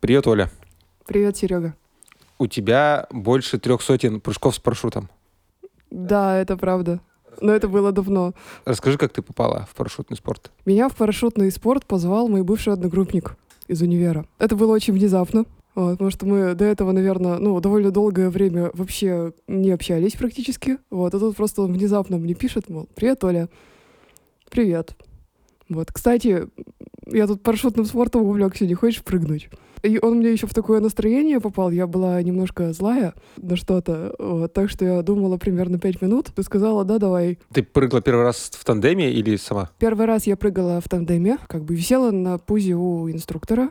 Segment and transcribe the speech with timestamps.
[0.00, 0.48] Привет, Оля.
[1.06, 1.74] Привет, Серега.
[2.38, 5.08] У тебя больше трех сотен прыжков с парашютом.
[5.90, 7.00] Да, это правда.
[7.40, 8.32] Но это было давно.
[8.64, 10.50] Расскажи, как ты попала в парашютный спорт.
[10.66, 13.36] Меня в парашютный спорт позвал мой бывший одногруппник
[13.68, 14.26] из универа.
[14.38, 15.44] Это было очень внезапно.
[15.74, 20.78] Вот, потому что мы до этого, наверное, ну, довольно долгое время вообще не общались практически.
[20.90, 23.48] Вот, а тут просто он внезапно мне пишет, мол, привет, Оля.
[24.50, 24.96] Привет.
[25.68, 26.48] Вот, кстати,
[27.06, 29.50] я тут парашютным спортом увлекся, не хочешь прыгнуть?
[29.82, 31.70] И он мне еще в такое настроение попал.
[31.70, 34.14] Я была немножко злая на что-то.
[34.18, 36.30] Вот, так что я думала примерно пять минут.
[36.34, 37.38] Ты сказала, да, давай.
[37.52, 39.70] Ты прыгала первый раз в тандеме или сама?
[39.78, 43.70] Первый раз я прыгала в тандеме, как бы висела на пузе у инструктора.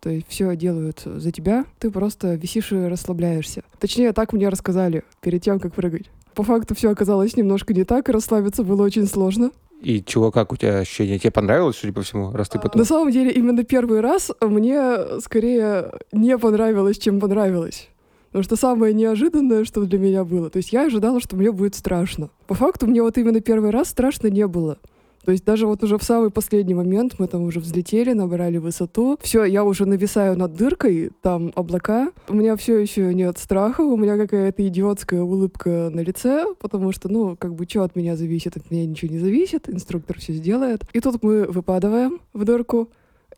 [0.00, 3.62] То есть все делают за тебя, ты просто висишь и расслабляешься.
[3.80, 6.10] Точнее, так мне рассказали перед тем, как прыгать.
[6.34, 9.50] По факту все оказалось немножко не так, и расслабиться было очень сложно.
[9.80, 11.18] И чего, как у тебя ощущение?
[11.18, 12.78] Тебе понравилось, судя по всему, раз ты потом...
[12.78, 17.88] На самом деле, именно первый раз мне скорее не понравилось, чем понравилось.
[18.28, 21.76] Потому что самое неожиданное, что для меня было, то есть я ожидала, что мне будет
[21.76, 22.30] страшно.
[22.46, 24.78] По факту мне вот именно первый раз страшно не было.
[25.24, 29.18] То есть даже вот уже в самый последний момент мы там уже взлетели, набрали высоту.
[29.22, 32.12] Все, я уже нависаю над дыркой, там облака.
[32.28, 37.08] У меня все еще нет страха, у меня какая-то идиотская улыбка на лице, потому что,
[37.08, 38.56] ну, как бы, что от меня зависит?
[38.56, 40.82] От меня ничего не зависит, инструктор все сделает.
[40.92, 42.90] И тут мы выпадываем в дырку,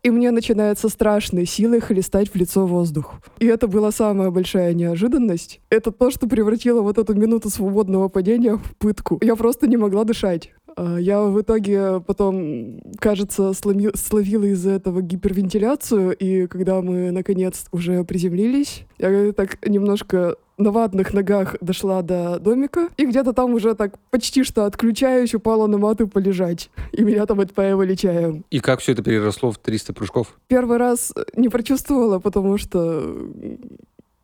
[0.03, 3.15] и мне начинает со страшной силой хлестать в лицо воздух.
[3.39, 5.59] И это была самая большая неожиданность.
[5.69, 9.19] Это то, что превратило вот эту минуту свободного падения в пытку.
[9.21, 10.51] Я просто не могла дышать.
[10.77, 17.65] А, я в итоге потом, кажется, сломи, словила из-за этого гипервентиляцию, и когда мы, наконец,
[17.71, 23.75] уже приземлились, я так немножко на ватных ногах дошла до домика, и где-то там уже
[23.75, 26.69] так почти что отключаюсь, упала на мату полежать.
[26.91, 28.43] И меня там отпаивали чаем.
[28.49, 30.39] И как все это переросло в 300 прыжков?
[30.47, 33.15] Первый раз не прочувствовала, потому что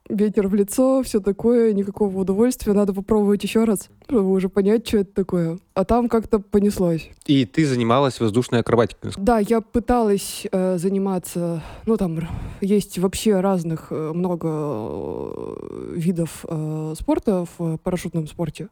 [0.09, 2.73] ветер в лицо, все такое, никакого удовольствия.
[2.73, 5.59] Надо попробовать еще раз, чтобы уже понять, что это такое.
[5.73, 7.09] А там как-то понеслось.
[7.25, 9.11] И ты занималась воздушной акробатикой?
[9.17, 12.19] Да, я пыталась э, заниматься, ну там
[12.61, 18.69] есть вообще разных э, много э, видов э, спорта в парашютном спорте.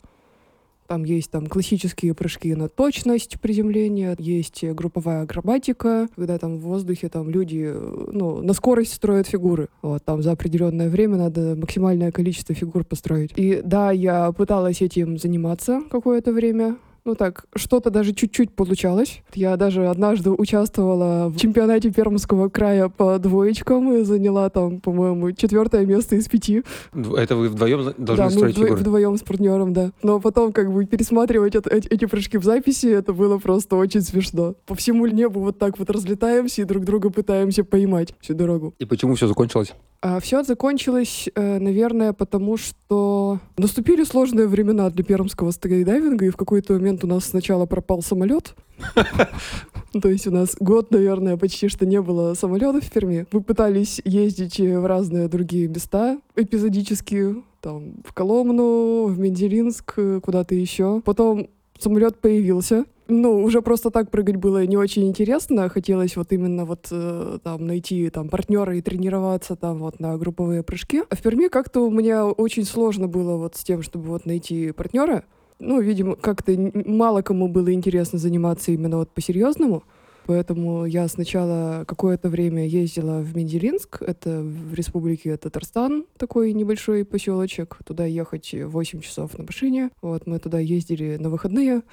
[0.91, 7.07] Там есть там классические прыжки на точность приземления, есть групповая акробатика, когда там в воздухе
[7.07, 7.73] там люди
[8.11, 9.69] ну, на скорость строят фигуры.
[9.81, 13.31] Вот, там за определенное время надо максимальное количество фигур построить.
[13.37, 16.75] И да, я пыталась этим заниматься какое-то время,
[17.05, 19.21] ну так, что-то даже чуть-чуть получалось.
[19.33, 25.85] Я даже однажды участвовала в чемпионате Пермского края по двоечкам и заняла там, по-моему, четвертое
[25.85, 26.63] место из пяти.
[26.93, 28.81] Это вы вдвоем должны да, строить мы фигуры?
[28.81, 29.91] вдвоем с партнером, да.
[30.03, 34.01] Но потом как бы пересматривать это, эти, эти прыжки в записи, это было просто очень
[34.01, 34.55] смешно.
[34.65, 38.73] По всему небу вот так вот разлетаемся и друг друга пытаемся поймать всю дорогу.
[38.79, 39.73] И почему все закончилось?
[40.03, 46.37] А все закончилось, э, наверное, потому что наступили сложные времена для пермского скайдайвинга, и в
[46.37, 48.55] какой-то момент у нас сначала пропал самолет.
[50.01, 53.25] То есть у нас год, наверное, почти что не было самолетов в Перми.
[53.31, 61.01] Мы пытались ездить в разные другие места эпизодически, там, в Коломну, в Менделинск, куда-то еще.
[61.03, 65.67] Потом самолет появился, ну, уже просто так прыгать было не очень интересно.
[65.67, 70.63] Хотелось вот именно вот э, там найти там партнера и тренироваться там вот на групповые
[70.63, 71.03] прыжки.
[71.09, 74.71] А в Перми как-то у меня очень сложно было вот с тем, чтобы вот найти
[74.71, 75.25] партнера.
[75.63, 79.83] Ну, видимо, как-то мало кому было интересно заниматься именно вот по-серьезному.
[80.25, 87.77] Поэтому я сначала какое-то время ездила в Менделинск, это в республике Татарстан, такой небольшой поселочек.
[87.85, 89.89] Туда ехать 8 часов на машине.
[90.01, 91.83] Вот мы туда ездили на выходные.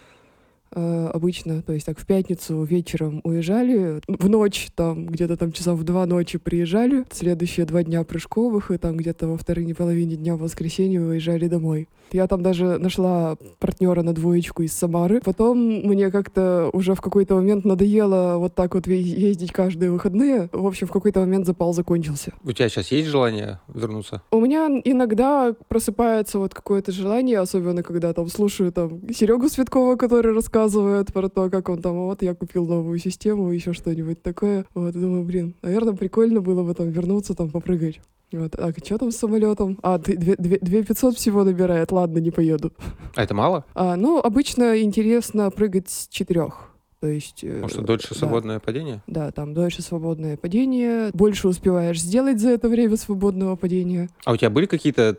[0.71, 5.79] Э, обычно, то есть так в пятницу вечером уезжали, в ночь там где-то там часов
[5.79, 10.37] в два ночи приезжали, следующие два дня прыжковых, и там где-то во второй половине дня
[10.37, 11.89] в воскресенье уезжали домой.
[12.13, 15.21] Я там даже нашла партнера на двоечку из Самары.
[15.21, 20.49] Потом мне как-то уже в какой-то момент надоело вот так вот ездить каждые выходные.
[20.53, 22.33] В общем, в какой-то момент запал закончился.
[22.45, 24.23] У тебя сейчас есть желание вернуться?
[24.31, 30.33] У меня иногда просыпается вот какое-то желание, особенно когда там слушаю там Серегу Светкова, который
[30.35, 34.65] рассказывает про то, как он там, вот я купил новую систему, еще что-нибудь такое.
[34.75, 38.01] Вот, думаю, блин, наверное, прикольно было бы там вернуться, там попрыгать.
[38.31, 39.79] Вот, а что там с самолетом?
[39.83, 42.73] А, 2 500 всего набирает, ладно, не поеду.
[43.15, 43.65] А это мало?
[43.75, 46.71] А, ну, обычно интересно прыгать с четырех.
[47.01, 47.43] То есть...
[47.43, 48.17] э, что дольше да.
[48.17, 49.03] свободное падение?
[49.07, 54.11] Да, там дольше свободное падение, больше успеваешь сделать за это время свободного падения.
[54.25, 55.17] А у тебя были какие-то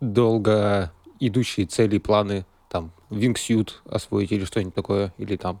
[0.00, 5.60] долго идущие цели, планы, там, вингсют освоить или что-нибудь такое, или там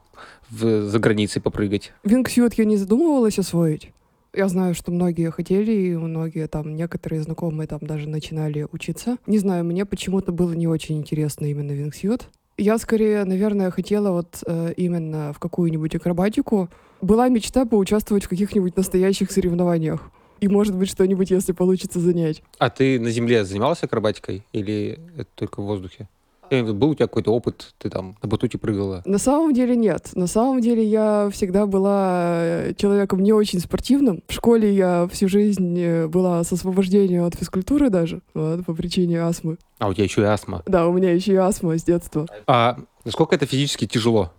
[0.50, 1.92] в, за границей попрыгать?
[2.04, 3.92] Вингсют я не задумывалась освоить.
[4.36, 9.16] Я знаю, что многие хотели, и многие там, некоторые знакомые там даже начинали учиться.
[9.26, 12.28] Не знаю, мне почему-то было не очень интересно именно вингсют.
[12.58, 16.68] Я скорее, наверное, хотела вот э, именно в какую-нибудь акробатику.
[17.00, 20.10] Была мечта поучаствовать в каких-нибудь настоящих соревнованиях.
[20.40, 22.42] И, может быть, что-нибудь, если получится занять.
[22.58, 26.08] А ты на земле занималась акробатикой или это только в воздухе?
[26.50, 29.02] Был у тебя какой-то опыт, ты там на батуте прыгала?
[29.04, 30.10] На самом деле нет.
[30.14, 34.22] На самом деле я всегда была э, человеком не очень спортивным.
[34.28, 39.22] В школе я всю жизнь э, была с освобождением от физкультуры даже, вот, по причине
[39.22, 39.58] астмы.
[39.78, 40.62] А у тебя еще и астма.
[40.66, 42.26] Да, у меня еще и астма с детства.
[42.46, 44.32] А насколько это физически тяжело?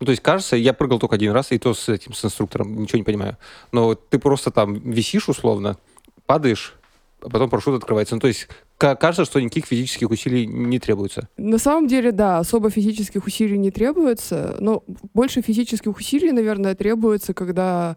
[0.00, 2.80] Ну, то есть, кажется, я прыгал только один раз, и то с этим, с инструктором,
[2.80, 3.36] ничего не понимаю.
[3.70, 5.76] Но ты просто там висишь условно,
[6.24, 6.74] падаешь,
[7.20, 8.14] а потом парашют открывается.
[8.14, 8.48] Ну, то есть,
[8.80, 11.28] кажется, что никаких физических усилий не требуется.
[11.36, 14.82] На самом деле, да, особо физических усилий не требуется, но
[15.14, 17.96] больше физических усилий, наверное, требуется, когда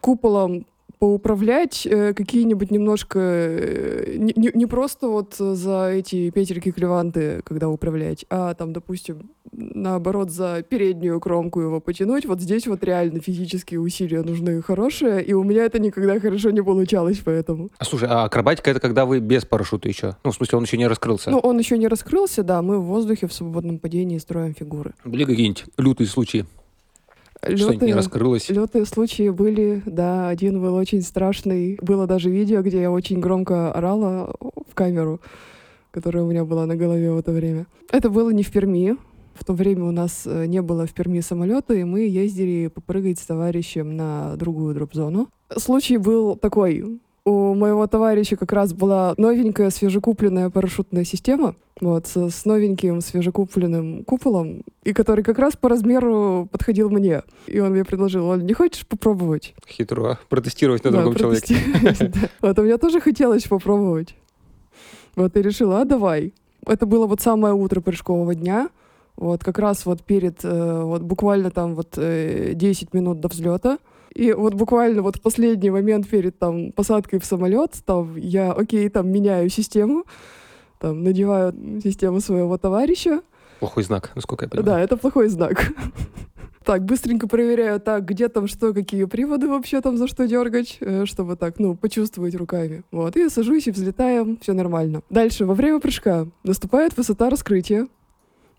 [0.00, 0.66] куполом
[1.00, 7.70] поуправлять э, какие-нибудь немножко э, не, не- не просто вот за эти петельки клеванты, когда
[7.70, 12.26] управлять, а там, допустим, наоборот, за переднюю кромку его потянуть.
[12.26, 16.62] Вот здесь вот реально физические усилия нужны хорошие, и у меня это никогда хорошо не
[16.62, 17.70] получалось, поэтому.
[17.78, 20.16] А слушай, а акробатика это когда вы без парашюта еще?
[20.22, 21.30] Ну, в смысле, он еще не раскрылся.
[21.30, 24.92] Ну, он еще не раскрылся, да, мы в воздухе в свободном падении строим фигуры.
[25.06, 26.44] Были какие-нибудь лютые случаи?
[27.42, 28.48] Что-нибудь не раскрылось?
[28.48, 31.78] Лютые случаи были, да, один был очень страшный.
[31.80, 35.20] Было даже видео, где я очень громко орала в камеру,
[35.90, 37.66] которая у меня была на голове в это время.
[37.90, 38.96] Это было не в Перми.
[39.34, 43.18] В то время у нас э, не было в Перми самолета, и мы ездили попрыгать
[43.18, 45.30] с товарищем на другую дроп-зону.
[45.56, 47.00] Случай был такой.
[47.30, 54.64] У моего товарища как раз была новенькая свежекупленная парашютная система, вот, с, новеньким свежекупленным куполом,
[54.82, 57.22] и который как раз по размеру подходил мне.
[57.46, 59.54] И он мне предложил, он не хочешь попробовать?
[59.68, 60.18] Хитро.
[60.28, 61.56] Протестировать на Да, другом человеке.
[62.40, 64.16] Вот, а мне тоже хотелось попробовать.
[65.14, 66.34] Вот, и решила, а давай.
[66.66, 68.70] Это было вот самое утро прыжкового дня.
[69.14, 73.78] Вот, как раз вот перед, э, вот буквально там вот э, 10 минут до взлета.
[74.14, 78.88] И вот буквально вот в последний момент перед там посадкой в самолет, там я, окей,
[78.88, 80.04] там меняю систему,
[80.78, 83.22] там надеваю систему своего товарища,
[83.60, 84.66] Плохой знак, насколько я понимаю.
[84.66, 85.72] да, это плохой знак.
[86.62, 91.06] Так, быстренько проверяю, так, где там что, какие приводы вообще там за что дергать, э,
[91.06, 92.82] чтобы так, ну, почувствовать руками.
[92.92, 95.00] Вот, и сажусь и взлетаем, все нормально.
[95.08, 97.88] Дальше, во время прыжка наступает высота раскрытия.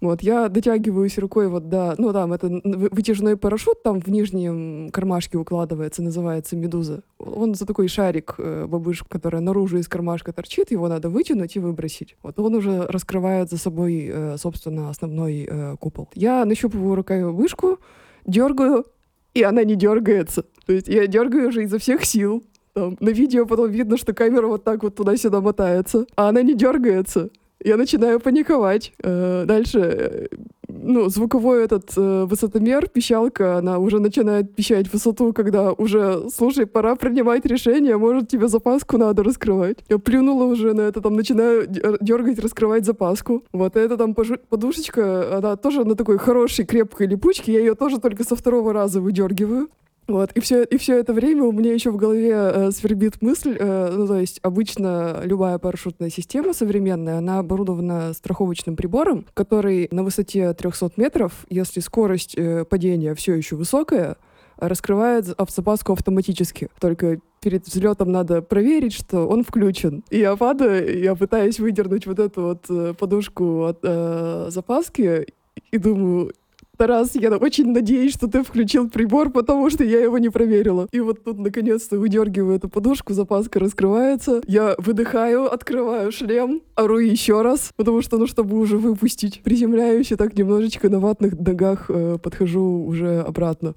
[0.01, 1.93] Вот, я дотягиваюсь рукой вот до...
[1.99, 7.03] Ну, там, это вытяжной парашют там в нижнем кармашке укладывается, называется медуза.
[7.19, 11.59] Он за такой шарик, э, бабышка, которая наружу из кармашка торчит, его надо вытянуть и
[11.59, 12.17] выбросить.
[12.23, 16.09] Вот он уже раскрывает за собой, э, собственно, основной э, купол.
[16.15, 17.77] Я нащупываю руками вышку,
[18.25, 18.87] дергаю,
[19.35, 20.45] и она не дергается.
[20.65, 22.43] То есть я дергаю уже изо всех сил.
[22.73, 26.55] Там, на видео потом видно, что камера вот так вот туда-сюда мотается, а она не
[26.55, 27.29] дергается.
[27.63, 28.93] Я начинаю паниковать.
[29.03, 30.27] Э, дальше, э,
[30.67, 36.95] ну, звуковой этот э, высотомер, пищалка, она уже начинает пищать высоту, когда уже, слушай, пора
[36.95, 39.77] принимать решение, может, тебе запаску надо раскрывать.
[39.89, 43.43] Я плюнула уже на это, там, начинаю дер- дергать, раскрывать запаску.
[43.51, 47.99] Вот, и эта там подушечка, она тоже на такой хорошей, крепкой липучке, я ее тоже
[47.99, 49.69] только со второго раза выдергиваю.
[50.11, 53.55] Вот, и все, и все это время у меня еще в голове э, свербит мысль,
[53.57, 60.03] э, ну, то есть обычно любая парашютная система современная, она оборудована страховочным прибором, который на
[60.03, 64.17] высоте 300 метров, если скорость э, падения все еще высокая,
[64.57, 66.69] раскрывает запаску автоматически.
[66.79, 70.03] Только перед взлетом надо проверить, что он включен.
[70.09, 75.25] И я падаю, я пытаюсь выдернуть вот эту вот э, подушку от э, запаски,
[75.71, 76.33] и думаю,
[76.81, 80.87] Тарас, я очень надеюсь, что ты включил прибор, потому что я его не проверила.
[80.91, 84.41] И вот тут наконец-то выдергиваю эту подушку, запаска раскрывается.
[84.47, 89.43] Я выдыхаю, открываю шлем, ору еще раз, потому что, ну, чтобы уже выпустить.
[89.43, 93.75] Приземляюсь и так немножечко на ватных ногах э, подхожу уже обратно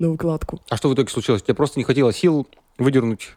[0.00, 0.60] на укладку.
[0.70, 1.44] А что в итоге случилось?
[1.44, 3.36] Тебе просто не хватило сил выдернуть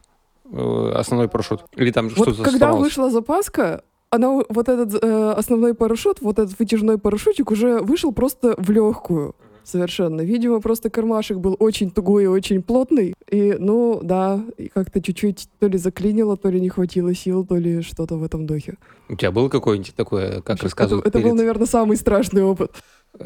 [0.50, 1.62] э, основной парашют?
[1.76, 2.82] Или там Вот что-то когда сломалось?
[2.82, 8.54] вышла запаска, она, вот этот э, основной парашют, вот этот вытяжной парашютик уже вышел просто
[8.58, 9.34] в легкую.
[9.64, 10.20] Совершенно.
[10.20, 13.14] Видимо, просто кармашек был очень тугой и очень плотный.
[13.30, 17.56] И, ну, да, и как-то чуть-чуть то ли заклинило, то ли не хватило сил, то
[17.56, 18.76] ли что-то в этом духе.
[19.08, 22.72] У тебя было какое-нибудь такое, как рассказывают это, это был, перед- наверное, самый страшный опыт.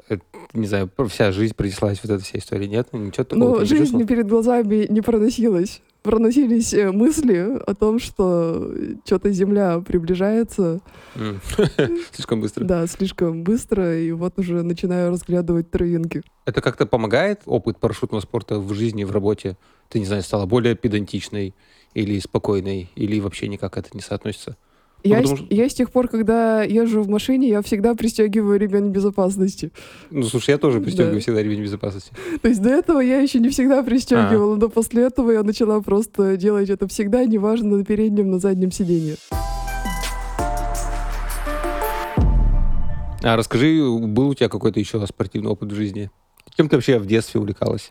[0.08, 0.18] Э,
[0.54, 2.88] не знаю, вся жизнь пронеслась, вот эта вся история, нет?
[2.92, 4.06] Ничего такого Ну, не жизнь чувствовал?
[4.06, 5.82] перед глазами не проносилась.
[6.02, 8.72] Проносились э, мысли о том, что
[9.04, 10.80] что-то Земля приближается.
[12.12, 12.64] Слишком быстро.
[12.64, 16.22] да, слишком быстро, и вот уже начинаю разглядывать травинки.
[16.46, 19.56] Это как-то помогает опыт парашютного спорта в жизни, в работе?
[19.88, 21.54] Ты, не знаю, стала более педантичной
[21.94, 24.56] или спокойной, или вообще никак это не соотносится?
[25.04, 28.58] Я, потому с- что- я с тех пор, когда езжу в машине, я всегда пристегиваю
[28.58, 29.70] ремень безопасности.
[30.10, 31.20] Ну, слушай, я тоже пристегиваю Да.
[31.20, 32.12] всегда ремень безопасности.
[32.42, 36.36] То есть до этого я еще не всегда пристегивала, но после этого я начала просто
[36.36, 39.16] делать это всегда, неважно, на переднем, на заднем сиденье.
[43.22, 46.10] А расскажи, был у тебя какой-то еще спортивный опыт в жизни?
[46.56, 47.90] Чем ты вообще в детстве увлекалась?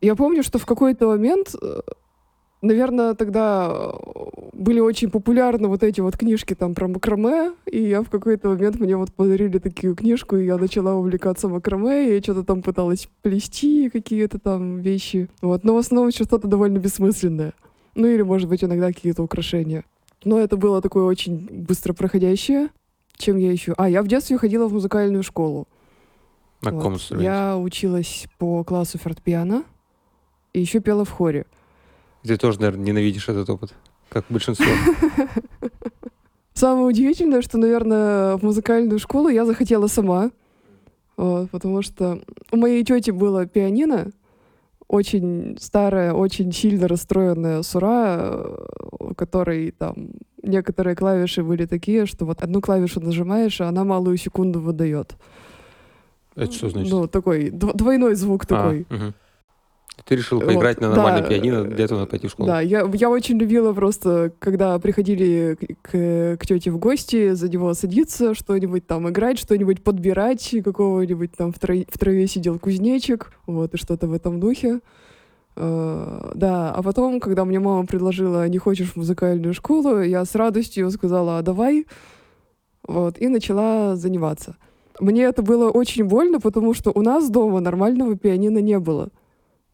[0.00, 1.80] Я помню, что в какой-то момент, э,
[2.62, 3.92] наверное, тогда э,
[4.52, 8.80] были очень популярны вот эти вот книжки там про макраме, и я в какой-то момент
[8.80, 13.08] мне вот подарили такую книжку, и я начала увлекаться макраме, и я что-то там пыталась
[13.20, 15.28] плести какие-то там вещи.
[15.42, 15.64] Вот.
[15.64, 17.52] Но в основном что-то довольно бессмысленное.
[17.94, 19.84] Ну или, может быть, иногда какие-то украшения.
[20.24, 22.68] Но это было такое очень быстро проходящее.
[23.16, 23.74] Чем я еще?
[23.76, 25.68] А, я в детстве ходила в музыкальную школу.
[26.62, 26.78] На Вот.
[26.78, 27.24] каком инструменте?
[27.26, 29.64] Я училась по классу фортепиано
[30.52, 31.44] и еще пела в хоре.
[32.24, 33.74] Ты тоже, наверное, ненавидишь этот опыт,
[34.08, 34.66] как большинство.
[36.54, 40.30] Самое удивительное, что, наверное, в музыкальную школу я захотела сама,
[41.16, 42.20] потому что
[42.52, 44.12] у моей тети было пианино,
[44.86, 48.46] очень старая, очень сильно расстроенная сура,
[49.00, 50.10] у которой там
[50.42, 55.14] некоторые клавиши были такие, что вот одну клавишу нажимаешь, а она малую секунду выдает.
[56.36, 56.92] Это что значит?
[56.92, 58.86] Ну, такой дв- двойной звук А, такой.
[58.90, 59.14] мгм.
[60.04, 62.46] Ты решил Вот, поиграть на нормальной да, пианино, для этого надо пойти в школу.
[62.46, 67.48] Да, я, я очень любила просто, когда приходили к, к, к тете в гости, за
[67.48, 73.32] него садиться, что-нибудь там играть, что-нибудь подбирать, какого-нибудь там в, траве- в траве сидел кузнечик,
[73.46, 74.80] вот, и что-то в этом духе.
[75.56, 80.34] Э, да, а потом, когда мне мама предложила, не хочешь в музыкальную школу, я с
[80.34, 81.86] радостью сказала, а давай,
[82.88, 84.56] вот, и начала заниматься.
[85.00, 89.10] Мне это было очень больно, потому что у нас дома нормального пианино не было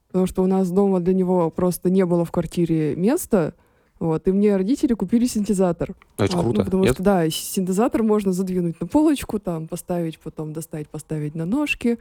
[0.08, 3.54] потому что у нас дома для него просто не было в квартире места,
[4.00, 5.94] вот, и мне родители купили синтезатор.
[6.18, 6.64] Ну, Это Вот, ну, круто.
[6.64, 6.94] потому Нет?
[6.94, 11.98] что, да, синтезатор можно задвинуть на полочку, там, поставить, потом достать, поставить на ножки.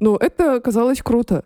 [0.00, 1.44] Но это казалось круто.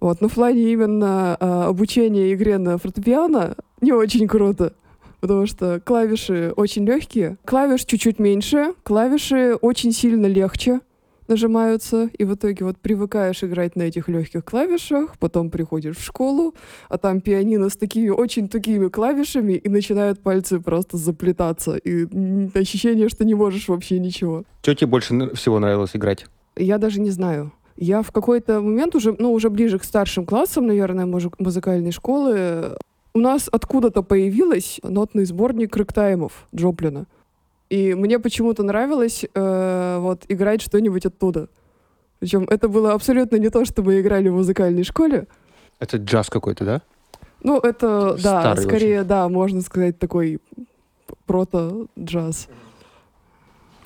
[0.00, 4.74] Вот, но в плане именно а, обучения игре на фортепиано не очень круто.
[5.20, 10.80] Потому что клавиши очень легкие, клавиш чуть-чуть меньше, клавиши очень сильно легче
[11.28, 16.54] нажимаются, и в итоге вот привыкаешь играть на этих легких клавишах, потом приходишь в школу,
[16.88, 22.06] а там пианино с такими очень тугими клавишами, и начинают пальцы просто заплетаться, и
[22.54, 24.44] ощущение, что не можешь вообще ничего.
[24.62, 26.26] Что тебе больше всего нравилось играть?
[26.56, 27.52] Я даже не знаю.
[27.76, 32.76] Я в какой-то момент уже, ну, уже ближе к старшим классам, наверное, музыкальной школы,
[33.14, 37.06] у нас откуда-то появилась нотный сборник рэктаймов Джоплина.
[37.74, 41.48] И мне почему-то нравилось э, вот играть что-нибудь оттуда.
[42.20, 45.26] Причем это было абсолютно не то, что мы играли в музыкальной школе.
[45.80, 46.82] Это джаз какой-то, да?
[47.42, 50.38] Ну, это, да, Старый скорее, да, можно сказать, такой
[51.26, 52.46] прото-джаз.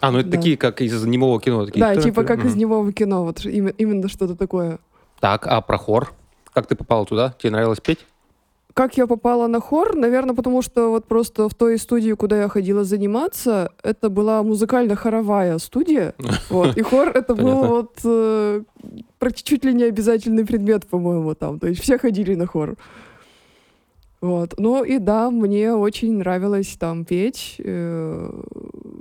[0.01, 0.37] А, ну это Да.
[0.37, 1.65] такие, как из немого кино.
[1.65, 1.81] Такие.
[1.81, 4.81] Да, типа как из немого кино, вот именно, что-то такое.
[5.19, 6.13] Так, а про хор?
[6.53, 7.35] Как ты попала туда?
[7.39, 8.05] Тебе нравилось петь?
[8.79, 9.97] Как я попала на хор?
[9.97, 15.59] Наверное, потому что вот просто в той студии, куда я ходила заниматься, это была музыкально-хоровая
[15.59, 16.15] студия.
[16.51, 18.63] Вот, и хор это был вот э,
[19.35, 21.59] чуть ли не обязательный предмет, по-моему, там.
[21.59, 22.77] То есть все ходили на хор.
[24.21, 24.55] Вот.
[24.59, 27.57] Ну и да, мне очень нравилось там петь.
[27.59, 28.31] Э,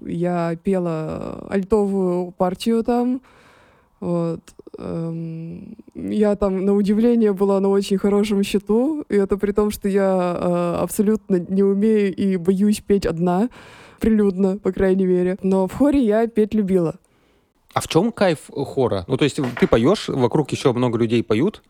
[0.07, 3.21] Я пела альтовую партию там.
[3.99, 4.41] Вот.
[4.77, 9.89] Эм, Я там, на удивление, была на очень хорошем счету, и это при том, что
[9.89, 13.49] я э, абсолютно не умею и боюсь петь одна,
[13.99, 15.37] прилюдно, по крайней мере.
[15.43, 16.95] Но в хоре я петь любила.
[17.73, 19.05] А в чем кайф хора?
[19.07, 21.61] Ну, то есть ты поешь, вокруг еще много людей поют,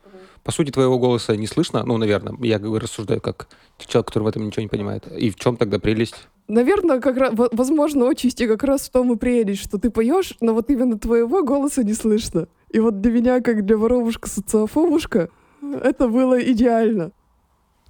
[0.44, 4.46] по сути, твоего голоса не слышно, ну, наверное, я рассуждаю как человек, который в этом
[4.46, 5.06] ничего не понимает.
[5.12, 6.28] И в чем тогда прелесть?
[6.48, 10.36] Наверное, как раз, во- возможно, отчасти как раз в том и прелесть, что ты поешь,
[10.40, 12.48] но вот именно твоего голоса не слышно.
[12.70, 15.30] И вот для меня, как для воровушка-социофобушка,
[15.84, 17.12] это было идеально.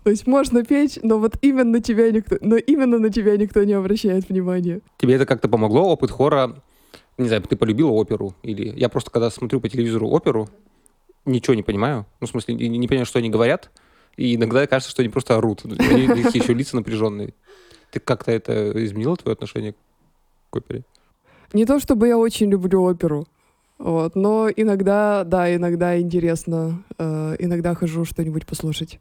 [0.04, 3.74] То есть можно петь, но вот именно тебя никто, но именно на тебя никто не
[3.74, 4.82] обращает внимания.
[4.98, 6.56] Тебе это как-то помогло, опыт хора?
[7.18, 8.36] Не знаю, ты полюбила оперу?
[8.44, 10.50] Или я просто, когда смотрю по телевизору оперу,
[11.26, 12.06] ничего не понимаю.
[12.20, 13.72] Ну, в смысле, не, понимаю, что они говорят.
[14.18, 15.66] И иногда кажется, что они просто орут.
[15.66, 15.80] У них
[16.36, 17.34] еще лица напряженные.
[17.92, 19.74] Ты как-то это изменило твое отношение
[20.50, 20.84] к опере?
[21.54, 23.26] Не то чтобы я очень люблю оперу.
[23.78, 24.16] Вот.
[24.16, 26.84] Но иногда, да, иногда интересно.
[26.98, 29.00] Э, иногда хожу что-нибудь послушать.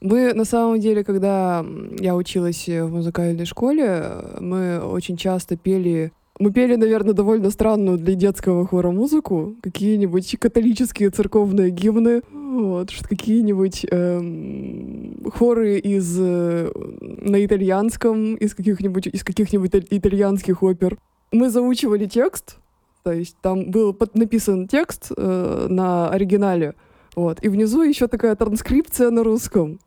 [0.00, 1.64] Мы, на самом деле, когда
[1.98, 4.04] я училась в музыкальной школе,
[4.40, 11.10] мы очень часто пели мы пели, наверное, довольно странную для детского хора музыку, какие-нибудь католические
[11.10, 20.62] церковные гимны, вот, какие-нибудь эм, хоры из э, на итальянском, из каких-нибудь из каких-нибудь итальянских
[20.62, 20.98] опер.
[21.30, 22.58] Мы заучивали текст,
[23.04, 26.74] то есть там был под, написан текст э, на оригинале,
[27.14, 29.78] вот, и внизу еще такая транскрипция на русском.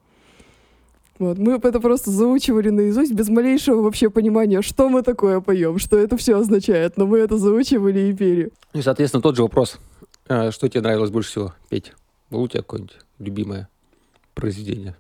[1.20, 1.38] Вот.
[1.38, 6.18] Мы это просто заучивали наизусть без малейшего вообще понимания, что мы такое поем, что это
[6.18, 6.98] все означает.
[6.98, 8.52] Но мы это заучивали и пели.
[8.74, 9.78] И, соответственно, тот же вопрос.
[10.28, 11.94] А, что тебе нравилось больше всего петь?
[12.30, 13.70] Было у тебя какое-нибудь любимое
[14.36, 14.96] произведение?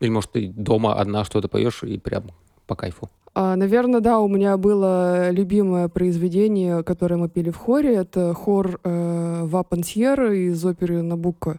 [0.00, 2.32] Или, может, ты дома одна что-то поешь и прям
[2.66, 3.08] по кайфу?
[3.34, 7.94] А, наверное, да, у меня было любимое произведение, которое мы пели в хоре.
[7.94, 11.58] Это хор э, Вапансьер из оперы «Набукко».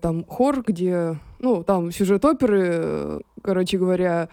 [0.00, 4.28] Там хор, где, ну, там сюжет оперы, короче говоря,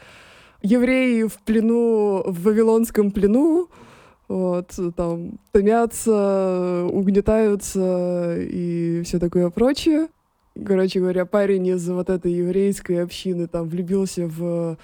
[0.63, 3.69] евреи в плену, в вавилонском плену,
[4.27, 10.07] вот, там томятся, угнетаются и все такое прочее.
[10.65, 14.77] Короче говоря, парень из вот этой еврейской общины там влюбился в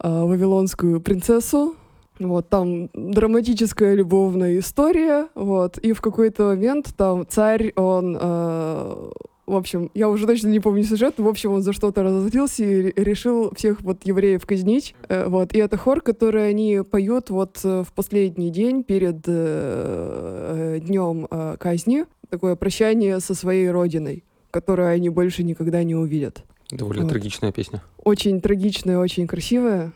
[0.00, 1.74] э, вавилонскую принцессу,
[2.18, 9.10] вот, там драматическая любовная история, вот, и в какой-то момент там царь, он э,
[9.46, 12.92] в общем, я уже точно не помню сюжет, в общем, он за что-то разозлился и
[13.02, 14.94] решил всех вот евреев казнить.
[15.08, 15.54] Э, вот.
[15.54, 21.56] И это хор, который они поют вот э, в последний день перед э, днем э,
[21.58, 22.06] казни.
[22.30, 26.42] Такое прощание со своей родиной, которую они больше никогда не увидят.
[26.70, 27.10] Довольно вот.
[27.10, 27.82] трагичная песня.
[28.02, 29.92] Очень трагичная, очень красивая.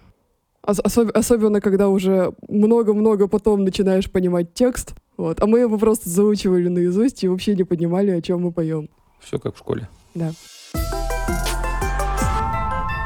[0.63, 4.95] Ос- особ- особенно, когда уже много-много потом начинаешь понимать текст.
[5.17, 5.41] Вот.
[5.41, 8.89] А мы его просто заучивали наизусть и вообще не понимали, о чем мы поем.
[9.21, 9.89] Все как в школе.
[10.15, 10.33] Да.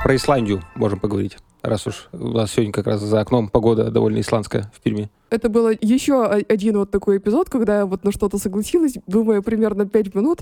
[0.04, 4.20] Про Исландию можем поговорить, раз уж у нас сегодня как раз за окном погода довольно
[4.20, 5.10] исландская в фильме.
[5.30, 9.86] Это было еще один вот такой эпизод, когда я вот на что-то согласилась, думая примерно
[9.86, 10.40] пять минут,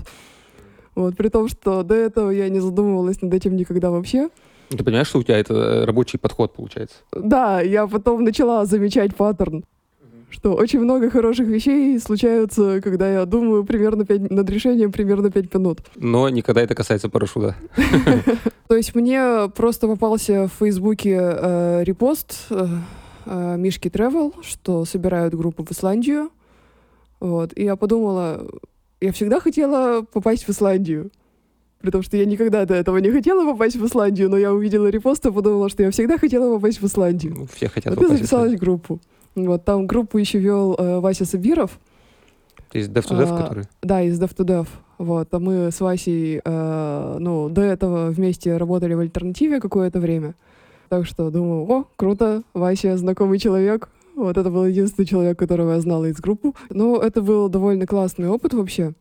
[0.95, 4.29] вот, при том, что до этого я не задумывалась над этим никогда вообще.
[4.69, 6.95] Ты понимаешь, что у тебя это э, рабочий подход получается?
[7.11, 9.63] Да, я потом начала замечать паттерн
[10.31, 15.53] что очень много хороших вещей случаются, когда я думаю примерно 5, над решением примерно 5
[15.53, 15.79] минут.
[15.95, 17.55] Но никогда это касается парашюта.
[18.67, 22.67] То есть мне просто попался в Фейсбуке э, репост э,
[23.25, 26.29] э, Мишки Travel, что собирают группу в Исландию.
[27.19, 27.51] Вот.
[27.57, 28.47] И я подумала,
[29.01, 31.11] я всегда хотела попасть в Исландию.
[31.81, 35.25] Потому что я никогда до этого не хотела попасть в Исландию, но я увидела репост
[35.25, 37.33] и подумала, что я всегда хотела попасть в Исландию.
[37.35, 38.99] Ну, все хотят вот попасть и записалась в группу.
[39.35, 41.79] Вот там группу еще вел э, Вася Сабиров.
[42.73, 43.63] Из Dev to Dev, а, который?
[43.81, 44.67] Да, из Dev to Dev.
[44.97, 50.35] Вот, а мы с Васей, э, ну, до этого вместе работали в альтернативе какое-то время.
[50.89, 53.89] Так что думаю, о, круто, Вася знакомый человек.
[54.15, 56.51] Вот это был единственный человек, которого я знала из группы.
[56.69, 58.93] Но это был довольно классный опыт вообще.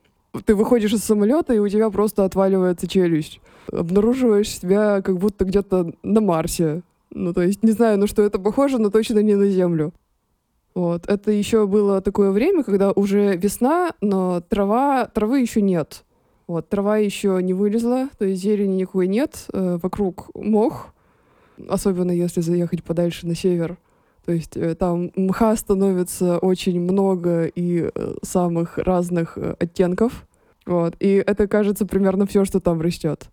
[0.45, 3.40] Ты выходишь из самолета, и у тебя просто отваливается челюсть.
[3.73, 6.83] Обнаруживаешь себя как будто где-то на Марсе.
[7.11, 9.93] Ну, то есть, не знаю, на что это похоже, но точно не на Землю.
[10.81, 11.07] Вот.
[11.09, 16.05] Это еще было такое время, когда уже весна, но трава, травы еще нет.
[16.47, 20.95] Вот, трава еще не вылезла, то есть зелени никакой нет, э, вокруг мох,
[21.69, 23.77] особенно если заехать подальше на север.
[24.25, 30.27] То есть э, там мха становится очень много и э, самых разных э, оттенков.
[30.64, 30.97] Вот.
[30.99, 33.29] И это, кажется, примерно все, что там растет.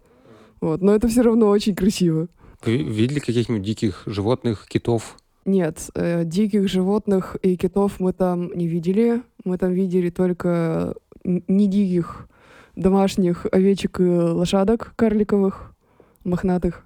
[0.59, 0.81] Вот.
[0.81, 2.27] Но это все равно очень красиво.
[2.65, 5.15] Вы видели каких-нибудь диких животных, китов?
[5.47, 9.21] Нет, э, диких животных и китов мы там не видели.
[9.45, 12.27] Мы там видели только не диких
[12.75, 15.73] домашних овечек и лошадок карликовых,
[16.25, 16.83] мохнатых.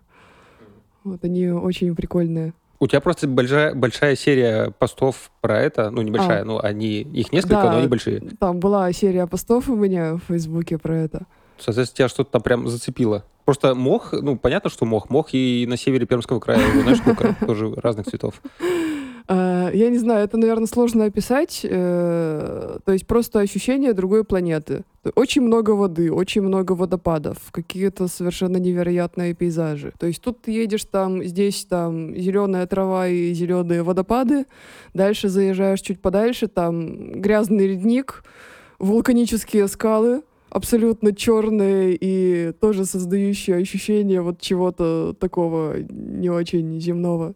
[1.03, 2.53] Вот они очень прикольные.
[2.79, 5.89] У тебя просто большая, большая серия постов про это.
[5.89, 6.45] Ну, небольшая, а.
[6.45, 8.21] но они, их несколько, да, но они большие.
[8.39, 11.25] Там была серия постов у меня в Фейсбуке про это.
[11.57, 13.25] Соответственно, тебя что-то там прям зацепило.
[13.45, 15.09] Просто мох, ну, понятно, что мох.
[15.09, 18.41] Мох и на севере Пермского края, знаешь, сколько тоже разных цветов.
[19.27, 21.61] А, я не знаю, это, наверное, сложно описать.
[21.63, 24.83] Э, то есть просто ощущение другой планеты.
[25.15, 29.93] Очень много воды, очень много водопадов, какие-то совершенно невероятные пейзажи.
[29.97, 34.45] То есть тут ты едешь там, здесь там зеленая трава и зеленые водопады.
[34.93, 38.23] Дальше заезжаешь чуть подальше, там грязный ледник,
[38.79, 47.33] вулканические скалы, абсолютно черные и тоже создающие ощущение вот чего-то такого не очень земного.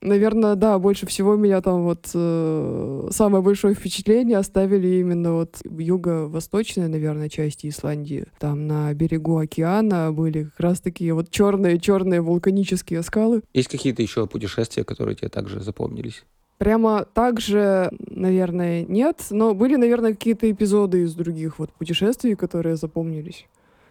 [0.00, 5.78] Наверное, да, больше всего меня там вот э, самое большое впечатление оставили именно вот в
[5.78, 8.26] юго-восточной, наверное, части Исландии.
[8.38, 13.42] Там на берегу океана были как раз такие вот черные-черные вулканические скалы.
[13.54, 16.24] Есть какие-то еще путешествия, которые тебе также запомнились?
[16.58, 22.76] Прямо так же, наверное, нет, но были, наверное, какие-то эпизоды из других вот путешествий, которые
[22.76, 23.46] запомнились.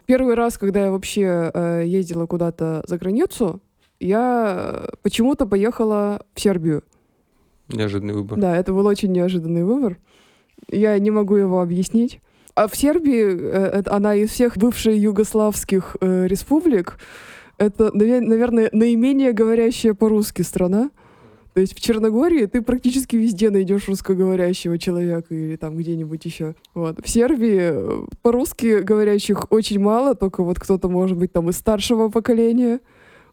[0.05, 3.61] Первый раз, когда я вообще э, ездила куда-то за границу,
[3.99, 6.83] я почему-то поехала в Сербию.
[7.69, 8.37] Неожиданный выбор.
[8.39, 9.97] Да, это был очень неожиданный выбор.
[10.69, 12.21] Я не могу его объяснить.
[12.55, 16.97] А в Сербии, э, она из всех бывших югославских э, республик,
[17.57, 20.89] это, наверное, наименее говорящая по-русски страна.
[21.53, 26.55] То есть в Черногории ты практически везде найдешь русскоговорящего человека или там где-нибудь еще.
[26.73, 26.99] Вот.
[27.03, 32.09] В Сербии э, по-русски говорящих очень мало, только вот кто-то может быть там из старшего
[32.09, 32.79] поколения.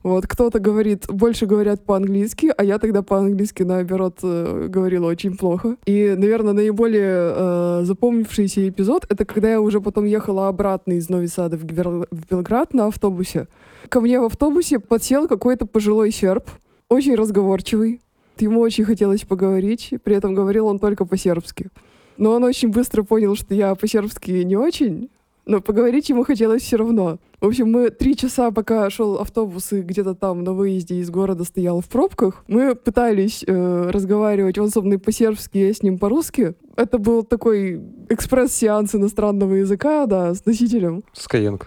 [0.02, 5.76] Вот, кто-то говорит, больше говорят по-английски, а я тогда по-английски, наоборот, э, говорила очень плохо.
[5.84, 11.26] И, наверное, наиболее э, запомнившийся эпизод— это когда я уже потом ехала обратно из Нови
[11.26, 12.06] Сада в, Гвер...
[12.10, 13.46] в Белград на автобусе.
[13.90, 16.48] Ко мне в автобусе подсел какой-то пожилой серб,
[16.88, 18.00] очень разговорчивый.
[18.40, 21.68] Ему очень хотелось поговорить, при этом говорил он только по-сербски.
[22.16, 25.08] Но он очень быстро понял, что я по-сербски не очень,
[25.46, 27.18] но поговорить ему хотелось все равно.
[27.40, 31.44] В общем, мы три часа, пока шел автобус и где-то там на выезде из города
[31.44, 36.54] стоял в пробках, мы пытались э, разговаривать, он со мной по-сербски, я с ним по-русски.
[36.76, 41.02] Это был такой экспресс-сеанс иностранного языка, да, с носителем.
[41.14, 41.66] Скаенко.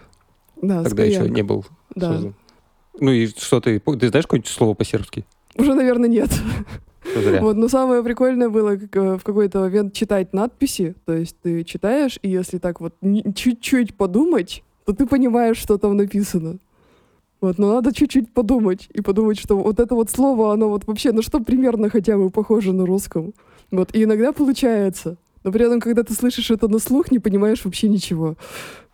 [0.62, 1.10] Да, Тогда Skyeng.
[1.10, 2.14] еще не был Да.
[2.14, 2.36] создан.
[3.00, 3.80] Ну и что ты...
[3.80, 5.26] Ты знаешь какое-нибудь слово по-сербски?
[5.58, 6.30] Уже, наверное, нет.
[7.16, 7.40] Ну.
[7.42, 10.96] Вот, но самое прикольное было как, э, в какой-то момент читать надписи.
[11.06, 12.96] То есть ты читаешь, и если так вот
[13.36, 16.58] чуть-чуть подумать, то ты понимаешь, что там написано.
[17.42, 21.12] Вот, но надо чуть-чуть подумать и подумать, что вот это вот слово, оно вот вообще
[21.12, 23.34] на что примерно хотя бы похоже на русском.
[23.70, 25.18] Вот, и иногда получается.
[25.44, 28.36] Но при этом, когда ты слышишь это на слух, не понимаешь вообще ничего.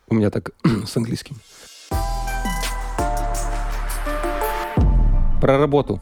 [0.08, 0.52] У меня так
[0.86, 1.36] с английским.
[5.40, 6.02] Про работу.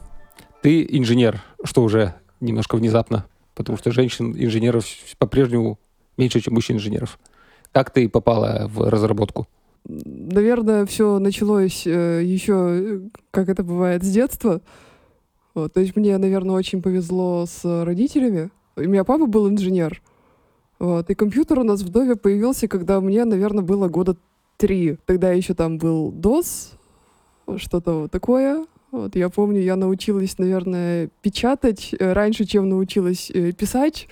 [0.68, 4.84] Ты инженер, что уже немножко внезапно, потому что женщин-инженеров
[5.16, 5.78] по-прежнему
[6.18, 7.18] меньше, чем мужчин-инженеров.
[7.72, 9.48] Как ты попала в разработку?
[9.86, 13.00] Наверное, все началось э, еще, э,
[13.30, 14.60] как это бывает, с детства.
[15.54, 18.50] Вот, то есть мне, наверное, очень повезло с родителями.
[18.76, 20.02] У меня папа был инженер.
[20.78, 24.18] Вот, и компьютер у нас в доме появился, когда мне, наверное, было года
[24.58, 24.98] три.
[25.06, 26.74] Тогда еще там был DOS,
[27.56, 28.66] что-то вот такое.
[28.90, 34.08] Вот, я помню, я научилась, наверное, печатать э, раньше, чем научилась э, писать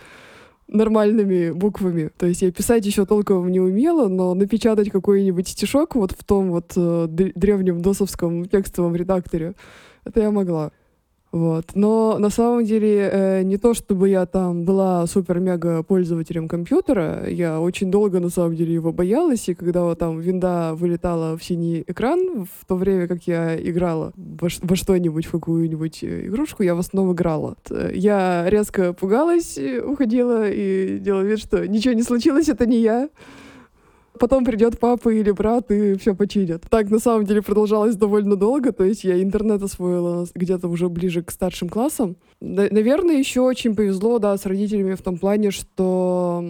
[0.69, 2.11] нормальными буквами.
[2.19, 6.51] То есть я писать еще толком не умела, но напечатать какой-нибудь стишок вот в том
[6.51, 9.55] вот э, древнем досовском текстовом редакторе,
[10.05, 10.73] это я могла.
[11.37, 11.65] Вот.
[11.75, 17.61] Но на самом деле э, не то, чтобы я там была супер-мега пользователем компьютера, я
[17.61, 21.85] очень долго на самом деле его боялась, и когда вот там винда вылетала в синий
[21.87, 26.75] экран, в то время как я играла во, во что-нибудь, в какую-нибудь э, игрушку, я
[26.75, 27.57] в основном играла.
[27.65, 32.81] Т- Я резко пугалась, э, уходила и делала вид, что ничего не случилось, это не
[32.81, 33.11] я.
[34.19, 36.63] Потом придет папа или брат и все починят.
[36.71, 41.23] Так на самом деле продолжалось довольно долго, то есть я интернет освоила где-то уже ближе
[41.23, 42.17] к старшим классам.
[42.41, 46.43] На- Наверное, еще очень повезло, да, с родителями в том плане, что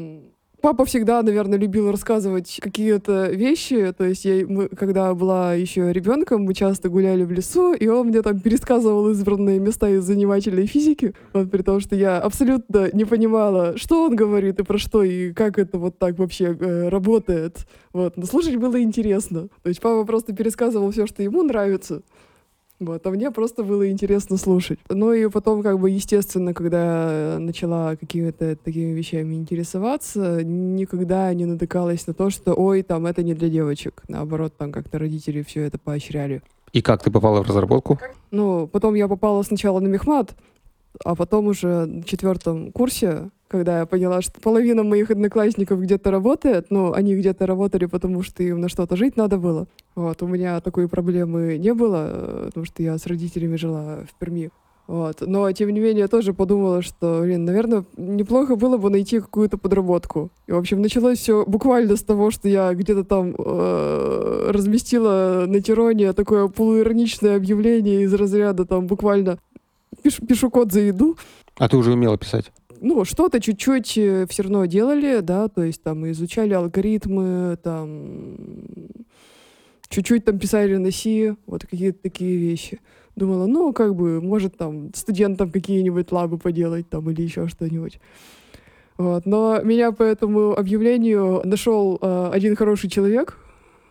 [0.66, 3.94] папа всегда, наверное, любил рассказывать какие-то вещи.
[3.96, 8.08] То есть я, мы, когда была еще ребенком, мы часто гуляли в лесу, и он
[8.08, 11.14] мне там пересказывал избранные места из занимательной физики.
[11.32, 15.32] Вот при том, что я абсолютно не понимала, что он говорит и про что, и
[15.32, 17.58] как это вот так вообще э, работает.
[17.92, 18.16] Вот.
[18.16, 19.46] Но слушать было интересно.
[19.62, 22.02] То есть папа просто пересказывал все, что ему нравится.
[22.78, 24.78] Вот, а мне просто было интересно слушать.
[24.90, 32.06] Ну и потом, как бы, естественно, когда начала какими-то такими вещами интересоваться, никогда не натыкалась
[32.06, 34.02] на то, что, ой, там, это не для девочек.
[34.08, 36.42] Наоборот, там как-то родители все это поощряли.
[36.72, 37.98] И как ты попала в разработку?
[38.30, 40.36] Ну, потом я попала сначала на мехмат,
[41.02, 46.66] а потом уже на четвертом курсе, когда я поняла, что половина моих одноклассников где-то работает,
[46.70, 49.66] ну, они где-то работали, потому что им на что-то жить надо было.
[49.94, 54.18] Вот, у меня такой проблемы не было, э, потому что я с родителями жила в
[54.18, 54.50] Перми.
[54.86, 55.20] Вот.
[55.20, 59.58] Но, тем не менее, я тоже подумала, что, блин, наверное, неплохо было бы найти какую-то
[59.58, 60.30] подработку.
[60.46, 65.60] И, в общем, началось все буквально с того, что я где-то там э, разместила на
[65.60, 69.38] Тироне такое полуироничное объявление из разряда там буквально
[70.02, 71.16] пишу, пишу код за еду.
[71.56, 72.52] А ты уже умела писать?
[72.88, 78.36] Ну, что-то чуть-чуть все равно делали, да, то есть там изучали алгоритмы, там
[79.88, 82.78] чуть-чуть там писали на C, вот какие-то такие вещи.
[83.16, 87.98] Думала, ну, как бы, может, там, студентам какие-нибудь лабы поделать там или еще что-нибудь.
[88.98, 89.26] Вот.
[89.26, 93.36] Но меня по этому объявлению нашел э, один хороший человек,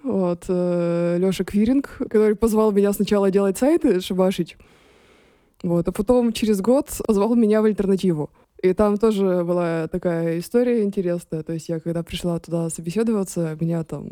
[0.03, 4.55] вот, э, Леша Квиринг, который позвал меня сначала делать сайты, шибашить,
[5.63, 8.29] вот, а потом через год позвал меня в альтернативу.
[8.65, 11.43] И там тоже была такая история интересная.
[11.43, 14.07] То есть я, когда пришла туда собеседоваться, меня там,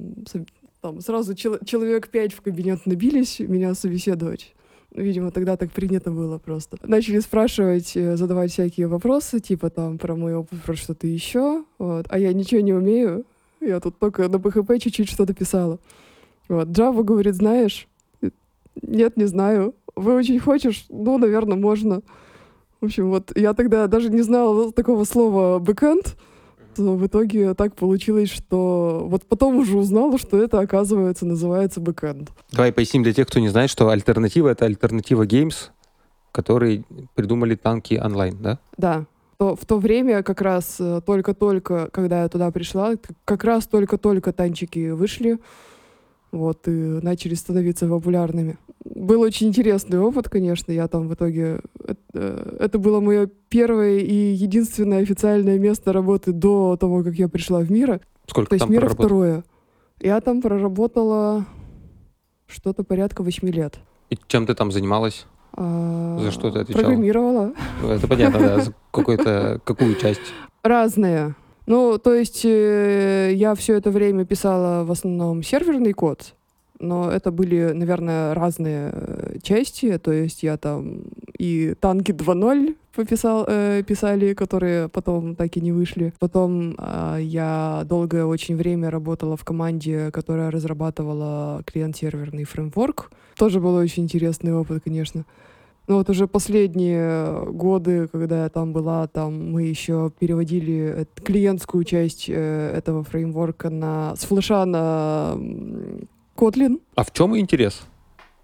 [0.80, 4.54] там сразу чел человек пять в кабинет набились меня собеседовать.
[4.92, 6.78] Видимо, тогда так принято было просто.
[6.84, 11.66] Начали спрашивать, э, задавать всякие вопросы, типа там про мой опыт, про что-то еще.
[11.80, 12.06] Вот.
[12.10, 13.26] А я ничего не умею.
[13.60, 15.80] Я тут только на PHP чуть-чуть что-то писала.
[16.48, 16.68] Вот.
[16.68, 17.88] Java говорит, знаешь?
[18.84, 19.74] Нет, не знаю.
[19.96, 20.86] Вы очень хочешь?
[20.90, 22.04] Ну, наверное, можно.
[22.84, 26.18] В общем, вот я тогда даже не знала такого слова «бэкэнд»,
[26.76, 32.32] в итоге так получилось, что вот потом уже узнала, что это, оказывается, называется бэкэнд.
[32.52, 35.70] Давай поясним для тех, кто не знает, что альтернатива— это альтернатива Games,
[36.34, 36.84] которые
[37.16, 38.60] придумали танки онлайн, да?
[38.76, 39.06] Да.
[39.38, 44.34] То, в то время как раз э, только-только, когда я туда пришла, как раз только-только
[44.34, 45.40] танчики вышли,
[46.34, 48.58] вот, и начали становиться популярными.
[48.84, 51.62] Был очень интересный опыт, конечно, я там в итоге...
[51.88, 57.60] Это, это было мое первое и единственное официальное место работы до того, как я пришла
[57.60, 58.02] в Мира.
[58.28, 59.44] Сколько То есть Мира второе.
[60.02, 61.46] Я там проработала
[62.48, 63.80] что-то порядка восьми лет.
[64.10, 65.26] И чем ты там занималась?
[65.54, 66.84] А, За что ты отвечала?
[66.84, 67.54] Программировала.
[67.84, 68.60] Это понятно, да.
[68.62, 70.34] За какой-то, какую часть?
[70.64, 71.36] Разные.
[71.66, 76.34] Ну, то есть э, я все это время писала в основном серверный код,
[76.80, 79.98] но это были, наверное, разные э, части.
[79.98, 81.04] То есть я там
[81.38, 86.14] и танки 2.0 пописал, э, писали, которые потом так и не вышли.
[86.20, 93.12] Потом э, я долгое очень время работала в команде, которая разрабатывала клиент-серверный фреймворк.
[93.38, 95.24] Тоже был очень интересный опыт, конечно.
[95.88, 101.84] Ну вот уже последние годы, когда я там была, там мы еще переводили э- клиентскую
[101.84, 105.36] часть э, этого фреймворка на, с флеша на
[106.38, 106.82] Kotlin.
[106.96, 107.82] А в чем интерес?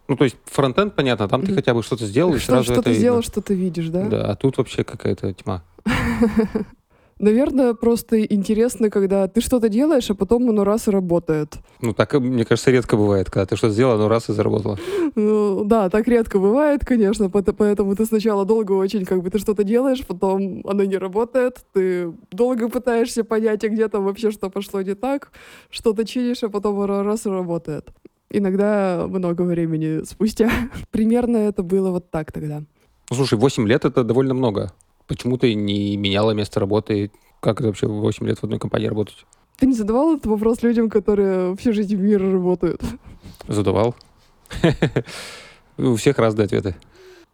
[0.09, 2.89] Ну, то есть фронтенд, понятно, там ты хотя бы что-то сделал, и сразу что это
[2.89, 2.99] видно.
[2.99, 4.07] сделал, что ты видишь, да?
[4.09, 5.63] Да, а тут вообще какая-то тьма.
[7.19, 11.57] Наверное, просто интересно, когда ты что-то делаешь, а потом оно раз и работает.
[11.81, 14.77] Ну, так, э, мне кажется, редко бывает, когда ты что-то сделал, оно раз и заработало.
[15.15, 19.65] Ну, да, так редко бывает, конечно, поэтому ты сначала долго очень, как бы, ты что-то
[19.65, 24.81] делаешь, потом оно не работает, ты долго пытаешься понять, а где там вообще что пошло
[24.81, 25.31] не так,
[25.69, 27.89] что-то чинишь, а потом оно раз и работает.
[28.29, 30.49] Иногда много времени спустя.
[30.91, 32.63] Примерно это было вот так тогда.
[33.09, 34.71] Ну, слушай, 8 лет— это довольно много.
[35.09, 37.11] Почему ты не меняла место работы?
[37.39, 39.25] Как это вообще 8 лет в одной компании работать?
[39.57, 42.81] Ты не задавал этот вопрос людям, которые всю жизнь в мире работают?
[43.47, 43.95] Задавал.
[45.77, 46.75] У всех разные ответы.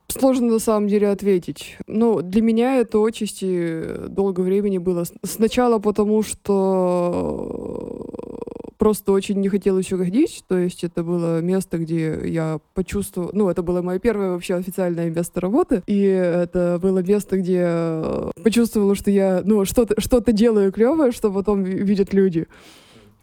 [0.07, 1.77] Сложно на самом деле ответить.
[1.85, 5.03] Ну, для меня это отчасти долго времени было.
[5.23, 8.34] Сначала потому, что
[8.77, 10.43] просто очень не хотелось уходить.
[10.47, 13.31] То есть это было место, где я почувствовала...
[13.33, 15.83] Ну, это было мое первое вообще официальное место работы.
[15.87, 21.31] И это было место, где я почувствовала, что я, ну, что-то что делаю клевое, что
[21.31, 22.47] потом ви- видят люди.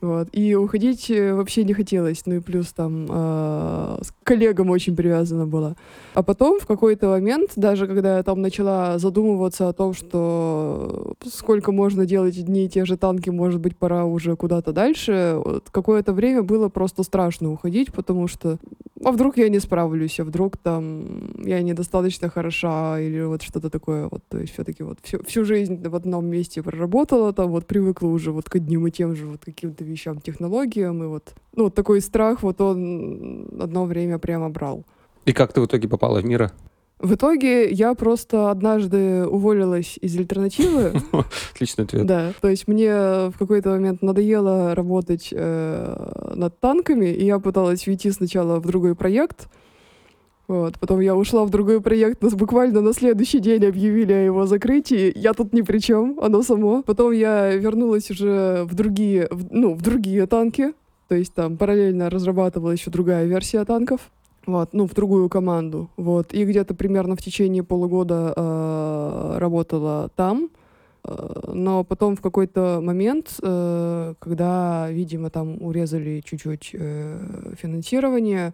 [0.02, 0.28] Вот.
[0.32, 2.26] И уходить э, вообще не хотелось.
[2.26, 5.76] Ну и плюс там э, с коллегам очень привязана была.
[6.14, 11.70] А потом в какой-то момент, даже когда я там начала задумываться о том, что сколько
[11.70, 16.42] можно делать и те же танки, может быть, пора уже куда-то дальше, вот какое-то время
[16.42, 18.58] было просто страшно уходить, потому что
[19.04, 24.08] а вдруг я не справлюсь, а вдруг там я недостаточно хороша или вот что-то такое.
[24.08, 28.06] Вот, то есть все-таки вот всю, всю жизнь в одном месте проработала, там вот привыкла
[28.06, 31.74] уже вот к одним и тем же вот каким-то вещам, технологиям, и вот, ну, вот
[31.74, 34.84] такой страх вот он одно время прямо брал.
[35.24, 36.52] И как ты в итоге попала в мира?
[37.02, 40.92] В итоге я просто однажды уволилась из альтернативы.
[41.52, 42.06] Отличный ответ.
[42.06, 47.88] Да, то есть мне в какой-то момент надоело работать э, над танками, и я пыталась
[47.88, 49.48] уйти сначала в другой проект.
[50.52, 54.44] Вот, потом я ушла в другой проект, нас буквально на следующий день объявили о его
[54.46, 55.10] закрытии.
[55.16, 56.82] Я тут ни при чем, оно само.
[56.82, 60.74] Потом я вернулась уже в другие, в- ну, в другие танки.
[61.08, 64.10] То есть там параллельно разрабатывала еще другая версия танков.
[64.44, 65.88] Вот, ну, в другую команду.
[65.96, 66.34] Вот.
[66.34, 70.50] И где-то примерно в течение полугода э, работала там.
[71.04, 78.52] Э, Но потом в какой-то момент, э, когда, видимо, там урезали чуть-чуть э, финансирование,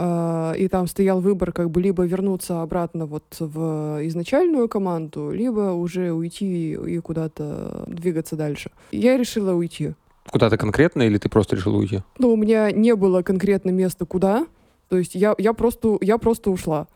[0.00, 6.12] и там стоял выбор как бы либо вернуться обратно вот в изначальную команду, либо уже
[6.12, 8.70] уйти и куда-то двигаться дальше.
[8.92, 9.94] Я решила уйти.
[10.30, 12.02] Куда-то конкретно или ты просто решил уйти?
[12.18, 14.46] Ну, у меня не было конкретно места, куда.
[14.88, 16.88] То есть я, я, просто, я просто ушла.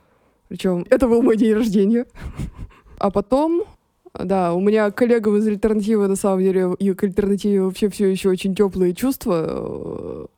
[0.49, 2.07] Причем это был мой день рождения.
[2.97, 3.64] А потом,
[4.14, 8.31] да, у меня коллегам из альтернативы, на самом деле, и к альтернативе вообще все еще
[8.31, 10.29] очень теплые чувства.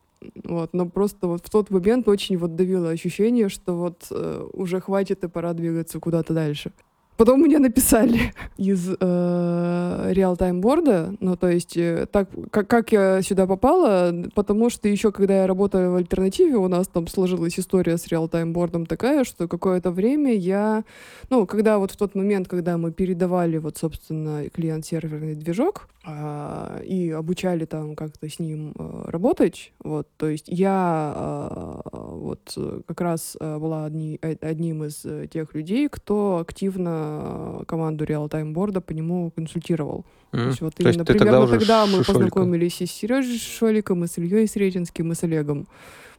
[0.43, 4.79] Вот, но просто вот в тот момент очень вот давило ощущение, что вот э, уже
[4.79, 6.71] хватит и пора двигаться куда-то дальше.
[7.17, 13.23] Потом мне написали из э, реал-тайм борда, ну то есть э, так как, как я
[13.23, 17.97] сюда попала, потому что еще когда я работала в альтернативе, у нас там сложилась история
[17.97, 20.83] с реал-тайм бордом такая, что какое-то время я,
[21.31, 27.09] ну когда вот в тот момент, когда мы передавали вот собственно клиент-серверный движок а, и
[27.09, 33.01] обучали там как-то с ним э, работать, вот, то есть я э, вот э, как
[33.01, 38.53] раз э, была одни, э, одним из э, тех людей, кто активно э, команду реал-тайм
[38.53, 40.03] борда по нему консультировал.
[40.31, 40.47] То М.
[40.49, 42.13] есть вот То есть именно ты тогда примерно уже тогда мы шишоликом.
[42.13, 45.67] познакомились и с Сережей Шоликом, и с Ильей Сретенским, и с Олегом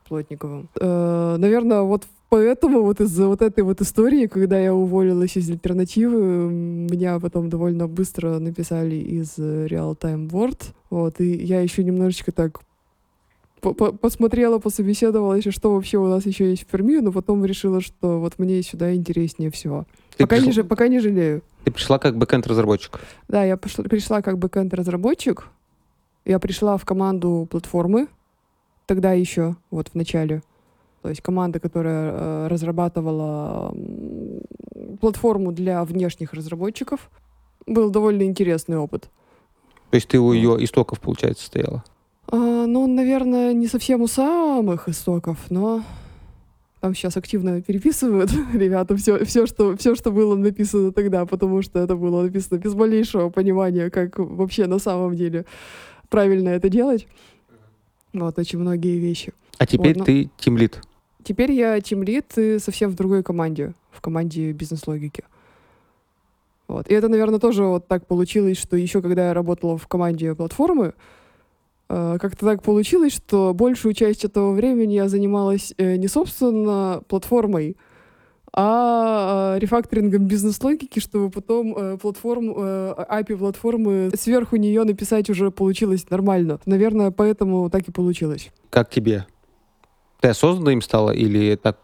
[0.08, 0.68] Плотниковым.
[0.80, 6.18] Э, наверное, вот поэтому вот из-за вот этой вот истории, когда я уволилась из альтернативы,
[6.50, 10.58] меня потом довольно быстро написали из э, Real Time Board.
[10.90, 12.60] Вот, и я еще немножечко так
[13.60, 17.44] по- по- посмотрела, пособеседовала еще, что вообще у нас еще есть в Перми, но потом
[17.44, 19.84] решила, что вот мне сюда интереснее всего.
[20.18, 21.42] Ты, Пока, не, пришла, же- пока не жалею.
[21.64, 23.00] ты пришла как бэкэнд-разработчик.
[23.28, 25.48] Да, я пошла- пришла как бэкэнд-разработчик.
[26.24, 28.08] Я пришла в команду платформы,
[28.86, 30.42] тогда еще, вот в начале.
[31.02, 37.08] То есть команда, которая э, разрабатывала м, платформу для внешних разработчиков.
[37.66, 39.08] Был довольно интересный опыт.
[39.90, 41.84] То есть ты у ее истоков, получается, стояла.
[42.26, 45.82] А, ну, наверное, не совсем у самых истоков, но
[46.80, 51.78] там сейчас активно переписывают ребята все, все, что, все, что было написано тогда, потому что
[51.80, 55.44] это было написано без малейшего понимания, как вообще на самом деле
[56.08, 57.06] правильно это делать.
[58.12, 59.32] Вот, очень многие вещи.
[59.58, 60.80] А теперь Вот, ну- ты тимлит.
[61.24, 65.24] Теперь я тимлит и совсем в другой команде, в команде бизнес-логики.
[66.68, 66.88] Вот.
[66.88, 70.94] И это, наверное, тоже вот так получилось, что еще когда я работала в команде платформы,
[71.88, 77.76] как-то так получилось, что большую часть этого времени я занималась э, не собственно платформой,
[78.52, 85.50] а э, рефакторингом бизнес-логики, чтобы потом э, платформ, э, API платформы сверху нее написать уже
[85.50, 86.58] получилось нормально.
[86.66, 88.50] Наверное, поэтому так и получилось.
[88.70, 89.26] Как тебе?
[90.20, 91.78] Ты осознанно им стала или так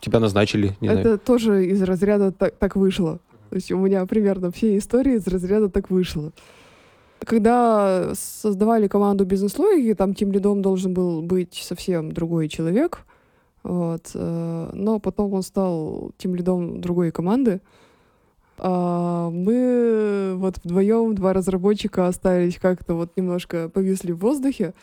[0.00, 0.76] тебя назначили?
[0.80, 1.18] Не это знаю.
[1.18, 3.18] тоже из разряда так, так вышло.
[3.50, 6.32] То есть у меня примерно все истории из разряда так вышло.
[7.24, 13.00] Когда создавали команду бизнес-логики, там тем лидом должен был быть совсем другой человек.
[13.62, 14.10] Вот.
[14.14, 17.60] э, Но потом он стал тем лидом другой команды.
[18.58, 24.74] А мы вот вдвоем, два разработчика остались как-то вот немножко повисли в воздухе,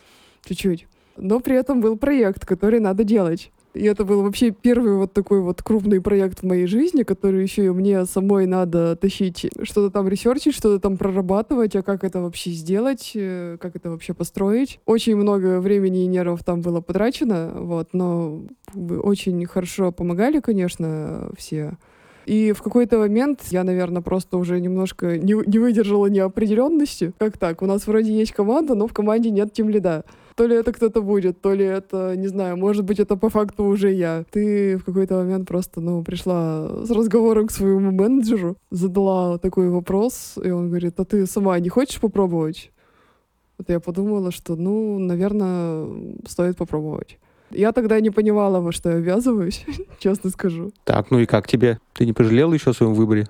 [0.44, 0.86] чуть-чуть.
[1.16, 3.50] Но при этом был проект, который надо делать.
[3.72, 7.66] И это был вообще первый вот такой вот крупный проект в моей жизни, который еще
[7.66, 12.50] и мне самой надо тащить, что-то там ресерчить, что-то там прорабатывать, а как это вообще
[12.50, 14.80] сделать, э, как это вообще построить.
[14.86, 18.42] Очень много времени и нервов там было потрачено, вот, но
[18.74, 21.76] очень хорошо помогали, конечно, все.
[22.26, 27.12] И в какой-то момент я, наверное, просто уже немножко не, не выдержала неопределенности.
[27.18, 27.62] Как так?
[27.62, 30.04] У нас вроде есть команда, но в команде нет тем лида.
[30.34, 33.64] То ли это кто-то будет, то ли это, не знаю, может быть, это по факту
[33.64, 34.24] уже я.
[34.30, 40.38] Ты в какой-то момент просто, ну, пришла с разговором к своему менеджеру, задала такой вопрос,
[40.42, 42.70] и он говорит, а ты сама не хочешь попробовать?
[43.58, 45.86] Вот я подумала, что, ну, наверное,
[46.26, 47.18] стоит попробовать.
[47.50, 49.66] Я тогда не понимала, во что я ввязываюсь,
[49.98, 50.72] честно скажу.
[50.84, 51.78] Так, ну и как тебе?
[51.92, 53.26] Ты не пожалела еще о своем выборе?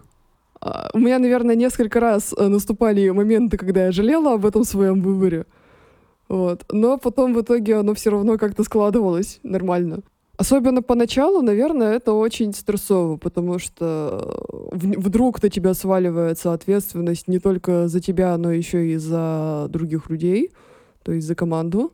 [0.61, 5.01] А, У меня, наверное, несколько раз э, наступали моменты, когда я жалела об этом своем
[5.01, 5.47] выборе.
[6.31, 6.64] Вот.
[6.71, 10.03] Но потом в итоге оно все равно как-то складывалось нормально.
[10.38, 17.40] Особенно поначалу, наверное, это очень стрессово, потому что э, вдруг на тебя сваливается ответственность не
[17.40, 20.53] только за тебя, но еще и за других людей,
[21.03, 21.93] то есть за команду.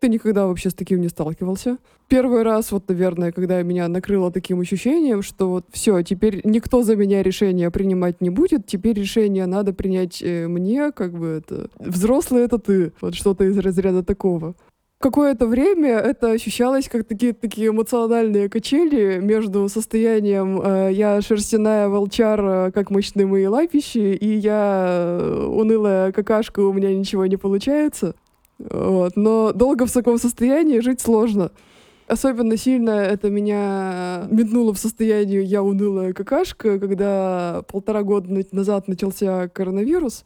[0.00, 1.78] Ты никогда вообще с таким не сталкивался.
[2.08, 6.94] Первый раз, вот, наверное, когда меня накрыло таким ощущением, что вот все, теперь никто за
[6.96, 11.68] меня решение принимать не будет, теперь решение надо принять э, мне, как бы это...
[11.78, 12.92] Взрослый это ты.
[13.00, 14.54] Вот что-то из разряда такого.
[14.98, 22.70] Какое-то время это ощущалось как такие, такие эмоциональные качели между состоянием э, «я шерстяная волчара,
[22.72, 28.14] как мощны мои лапищи», и «я э, унылая какашка, у меня ничего не получается».
[28.58, 29.16] Вот.
[29.16, 31.50] Но долго в таком состоянии жить сложно.
[32.08, 38.86] Особенно сильно это меня метнуло в состояние «я унылая какашка», когда полтора года на- назад
[38.86, 40.24] начался коронавирус.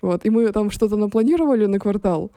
[0.00, 2.30] Вот, и мы там что-то напланировали на квартал.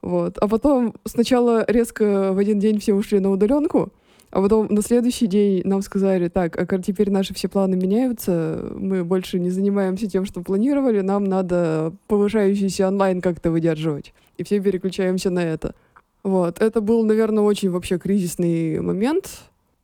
[0.00, 0.38] Вот.
[0.38, 3.90] А потом сначала резко в один день все ушли на удаленку,
[4.30, 9.04] А потом на следующий день нам сказали, так, а теперь наши все планы меняются, мы
[9.04, 14.14] больше не занимаемся тем, что планировали, нам надо повышающийся онлайн как-то выдерживать.
[14.36, 15.74] И все переключаемся на это.
[16.22, 19.28] Вот, это был, наверное, очень вообще кризисный момент,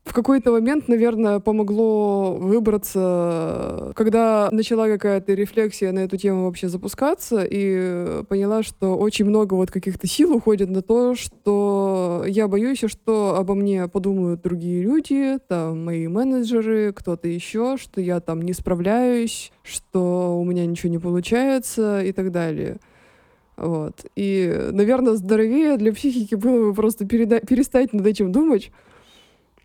[0.09, 7.45] в какой-то момент, наверное, помогло выбраться, когда начала какая-то рефлексия на эту тему вообще запускаться,
[7.49, 13.37] и поняла, что очень много вот каких-то сил уходит на то, что я боюсь, что
[13.37, 19.53] обо мне подумают другие люди, там, мои менеджеры, кто-то еще, что я там не справляюсь,
[19.63, 22.79] что у меня ничего не получается и так далее.
[23.59, 24.07] Вот.
[24.15, 28.71] И, наверное, здоровее для психики было бы просто переда- перестать над этим думать,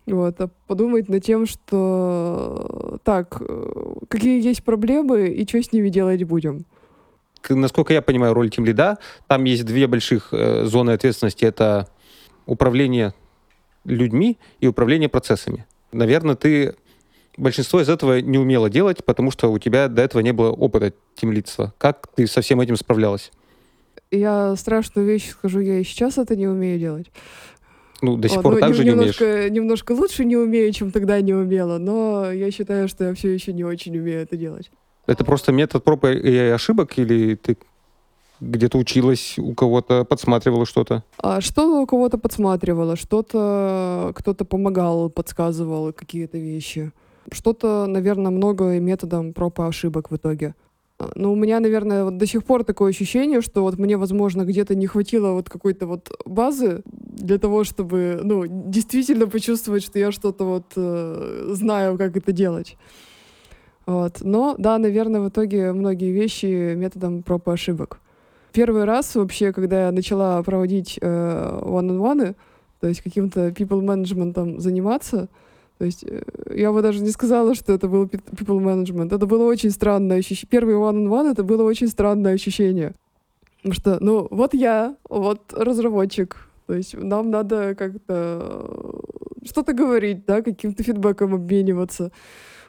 [0.07, 5.89] вот, а подумать над тем, что так, э, какие есть проблемы и что с ними
[5.89, 6.65] делать будем.
[7.47, 11.45] Насколько я понимаю роль Team Lead, там есть две больших э, зоны ответственности.
[11.45, 11.87] Это
[12.47, 13.13] управление
[13.85, 15.65] людьми и управление процессами.
[15.91, 16.75] Наверное, ты
[17.37, 20.93] большинство из этого не умела делать, потому что у тебя до этого не было опыта
[21.15, 21.73] тимлидства.
[21.77, 23.31] Как ты со всем этим справлялась?
[24.13, 27.11] Я страшную вещь скажу, я и сейчас это не умею делать.
[28.01, 29.19] Ну, до сих вот, пор ну, так же не умеешь.
[29.51, 33.53] Немножко лучше не умею, чем тогда не умела, но я считаю, что я все еще
[33.53, 34.69] не очень умею это делать.
[35.07, 37.57] Это просто метод проб и ошибок, или ты
[38.39, 41.03] где-то училась, у кого-то подсматривала что-то?
[41.17, 46.91] А что у кого-то подсматривала, что-то кто-то помогал, подсказывал какие-то вещи.
[47.31, 50.55] Что-то, наверное, много методом проб и ошибок в итоге.
[51.15, 54.75] Но у меня, наверное, вот до сих пор такое ощущение, что вот мне, возможно, где-то
[54.75, 60.45] не хватило вот какой-то вот базы для того, чтобы, ну, действительно почувствовать, что я что-то
[60.45, 62.77] вот э, знаю, как это делать.
[63.85, 64.21] Вот.
[64.21, 67.99] Но, да, наверное, в итоге многие вещи методом проб и ошибок.
[68.53, 72.35] Первый раз вообще, когда я начала проводить э, one-on-one,
[72.79, 75.29] то есть каким-то people management заниматься,
[75.83, 76.23] то есть э,
[76.55, 79.13] я бы даже не сказала, что это был people management.
[79.13, 80.47] Это было очень странное ощущение.
[80.49, 82.93] Первый one-on-one это было очень странное ощущение.
[83.57, 86.37] Потому что, ну, вот я, вот разработчик.
[86.67, 89.01] То есть нам надо как-то
[89.41, 92.13] э, что-то говорить, да, каким-то фидбэком обмениваться.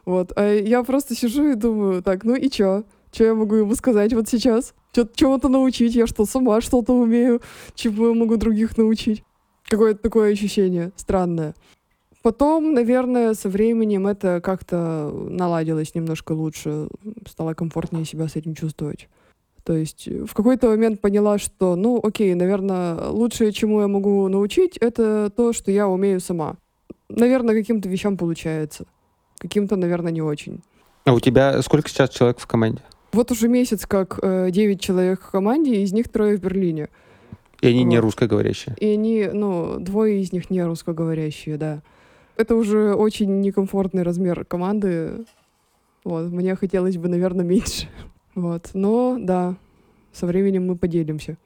[0.05, 0.33] Вот.
[0.35, 2.83] А я просто сижу и думаю, так, ну и чё?
[3.13, 4.75] Что я могу ему сказать вот сейчас?
[4.93, 5.95] Чего-то научить?
[5.95, 7.41] Я что, сама что-то умею?
[7.77, 9.23] Чему я могу других научить?
[9.69, 11.55] Какое-то такое ощущение странное.
[12.25, 16.89] Потом, наверное, со временем это как-то наладилось немножко лучше,
[17.29, 19.11] стало комфортнее себя с этим чувствовать.
[19.63, 24.79] То есть в какой-то момент поняла, что, ну, окей, наверное, лучшее, чему я могу научить,
[24.79, 26.57] это то, что я умею сама.
[27.11, 28.87] Наверное, каким-то вещам получается.
[29.37, 30.63] Каким-то, наверное, не очень.
[31.05, 32.81] А у тебя сколько сейчас человек в команде?
[33.13, 36.89] Вот уже месяц как э, 9 человек в команде, из них трое в Берлине.
[37.61, 37.91] И они вот.
[37.91, 38.77] не русскоговорящие?
[38.79, 41.83] И они, ну, двое из них не русскоговорящие, да.
[42.37, 45.25] Это уже очень некомфортный размер команды.
[46.03, 47.89] Вот, мне хотелось бы, наверное, меньше.
[48.35, 49.55] Вот, но да,
[50.13, 51.37] со временем мы поделимся.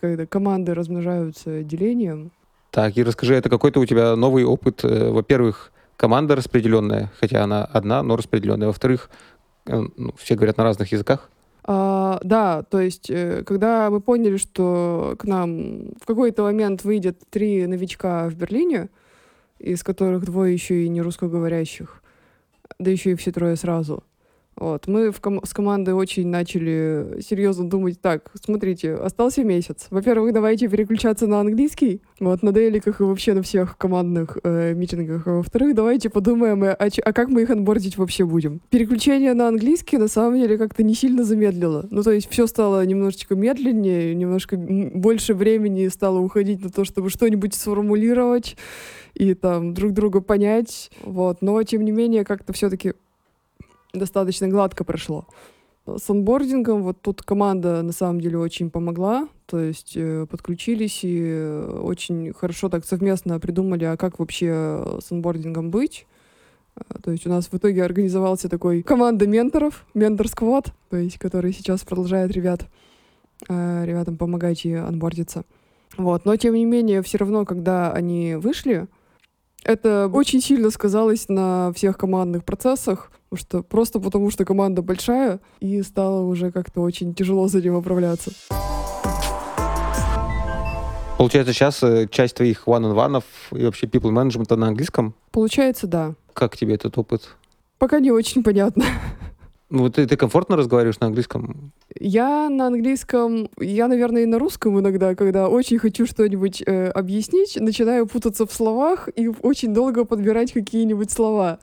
[0.00, 2.32] Когда команды размножаются делением.
[2.72, 4.84] Так, и расскажи, это какой-то у тебя новый опыт?
[4.84, 8.66] Э, во-первых, команда распределенная, хотя она одна, но распределенная.
[8.66, 9.08] Во-вторых,
[9.66, 11.30] э, ну, все говорят на разных языках.
[11.62, 17.20] А, да, то есть, э, когда мы поняли, что к нам в какой-то момент выйдет
[17.30, 18.88] три новичка в Берлине,
[19.58, 22.02] из которых двое еще и не русскоговорящих,
[22.78, 24.02] да еще и все трое сразу.
[24.58, 24.88] Вот.
[24.88, 29.86] Мы в ком- с командой очень начали серьезно думать, так, смотрите, остался месяц.
[29.90, 35.26] Во-первых, давайте переключаться на английский, вот, на деликах и вообще на всех командных э, митингах.
[35.26, 38.60] А во-вторых, давайте подумаем, а, а как мы их анбордить вообще будем.
[38.70, 41.86] Переключение на английский, на самом деле, как-то не сильно замедлило.
[41.90, 47.10] Ну, то есть все стало немножечко медленнее, немножко больше времени стало уходить на то, чтобы
[47.10, 48.56] что-нибудь сформулировать
[49.14, 50.90] и там друг друга понять.
[51.02, 51.42] Вот.
[51.42, 52.94] Но, тем не менее, как-то все-таки
[53.98, 55.26] достаточно гладко прошло.
[55.86, 61.18] С онбордингом вот тут команда на самом деле очень помогла, то есть э, подключились и
[61.22, 66.06] э, очень хорошо так совместно придумали, а как вообще с онбордингом быть.
[66.76, 71.52] Э, то есть у нас в итоге организовался такой команда менторов, ментор-сквад, то есть который
[71.52, 72.66] сейчас продолжает ребят,
[73.48, 75.44] э, ребятам помогать и анбордиться.
[75.96, 76.24] Вот.
[76.24, 78.88] Но тем не менее, все равно, когда они вышли,
[79.64, 85.40] это очень сильно сказалось на всех командных процессах, потому что просто потому что команда большая,
[85.60, 88.32] и стало уже как-то очень тяжело с этим управляться.
[91.18, 93.22] Получается, сейчас э, часть твоих one-on-one
[93.52, 95.14] и вообще people management на английском?
[95.32, 96.14] Получается, да.
[96.32, 97.36] Как тебе этот опыт?
[97.78, 98.84] Пока не очень понятно.
[99.70, 101.72] Ну, ты, ты комфортно разговариваешь на английском?
[101.98, 107.58] Я на английском, я, наверное, и на русском иногда, когда очень хочу что-нибудь э, объяснить,
[107.60, 111.58] начинаю путаться в словах и очень долго подбирать какие-нибудь слова.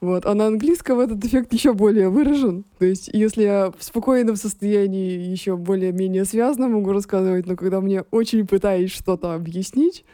[0.00, 0.24] Вот.
[0.24, 2.64] А на английском этот эффект еще более выражен.
[2.78, 8.02] То есть, если я в спокойном состоянии еще более-менее связано могу рассказывать, но когда мне
[8.10, 10.04] очень пытаюсь что-то объяснить,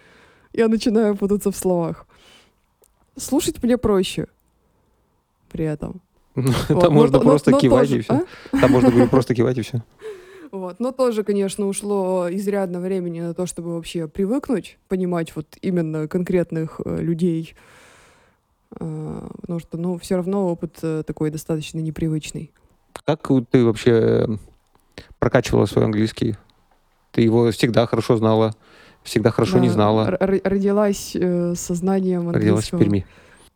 [0.52, 2.06] я начинаю путаться в словах.
[3.16, 4.26] Слушать мне проще
[5.50, 6.00] при этом.
[6.34, 8.12] Вот, Там но можно то- но- просто кивать и все.
[8.52, 8.60] а?
[8.60, 9.82] Там можно говорю, просто кивать и все.
[10.52, 10.80] Вот.
[10.80, 16.80] Но тоже, конечно, ушло изрядно времени на то, чтобы вообще привыкнуть, понимать вот именно конкретных
[16.84, 17.54] э, людей.
[18.78, 22.52] А, потому что, ну, все равно опыт э, такой достаточно непривычный.
[23.04, 24.26] Как ты вообще
[25.18, 26.36] прокачивала свой английский?
[27.12, 28.54] Ты его всегда хорошо знала,
[29.02, 32.80] всегда хорошо не Да, знала, р- р- родилась э, сознанием родилась в английского.
[32.80, 33.06] Перми.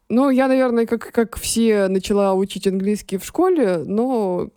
[0.09, 4.51] Ну, я, наверное, как, как все, начала учить английский в школе, но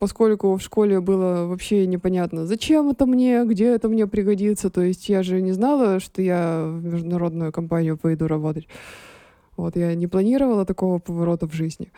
[0.00, 5.08] поскольку в школе было вообще непонятно, зачем это мне, где это мне пригодится, то есть
[5.08, 8.66] я же не знала, что я в международную компанию пойду работать.
[9.56, 11.90] Вот, я не планировала такого поворота в жизни.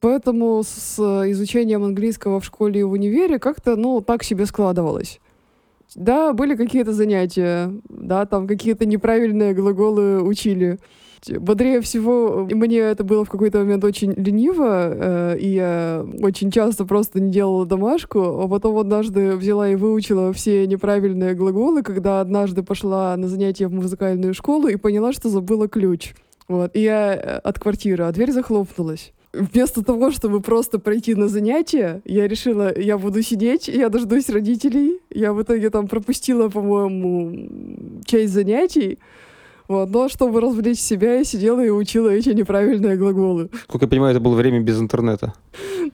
[0.00, 0.98] Поэтому с
[1.30, 5.20] изучением английского в школе и в универе как-то, ну, так себе складывалось.
[5.94, 10.78] Да, были какие-то занятия, да, там какие-то неправильные глаголы учили.
[11.28, 16.50] Бодрее всего, э, мне это было в какой-то момент очень лениво, э, и я очень
[16.50, 22.20] часто просто не делала домашку, а потом однажды взяла и выучила все неправильные глаголы, когда
[22.20, 26.14] однажды пошла на занятия в музыкальную школу и поняла, что забыла ключ.
[26.52, 26.76] Вот.
[26.76, 29.12] И я э, от квартиры, а дверь захлопнулась.
[29.32, 35.00] Вместо того, чтобы просто пройти на занятия, я решила, я буду сидеть, я дождусь родителей.
[35.10, 38.98] Я в итоге там пропустила, по-моему, часть занятий.
[39.66, 39.88] Вот.
[39.88, 43.48] Но чтобы развлечь себя, я сидела и учила эти неправильные глаголы.
[43.68, 45.32] Как я понимаю, это было время без интернета.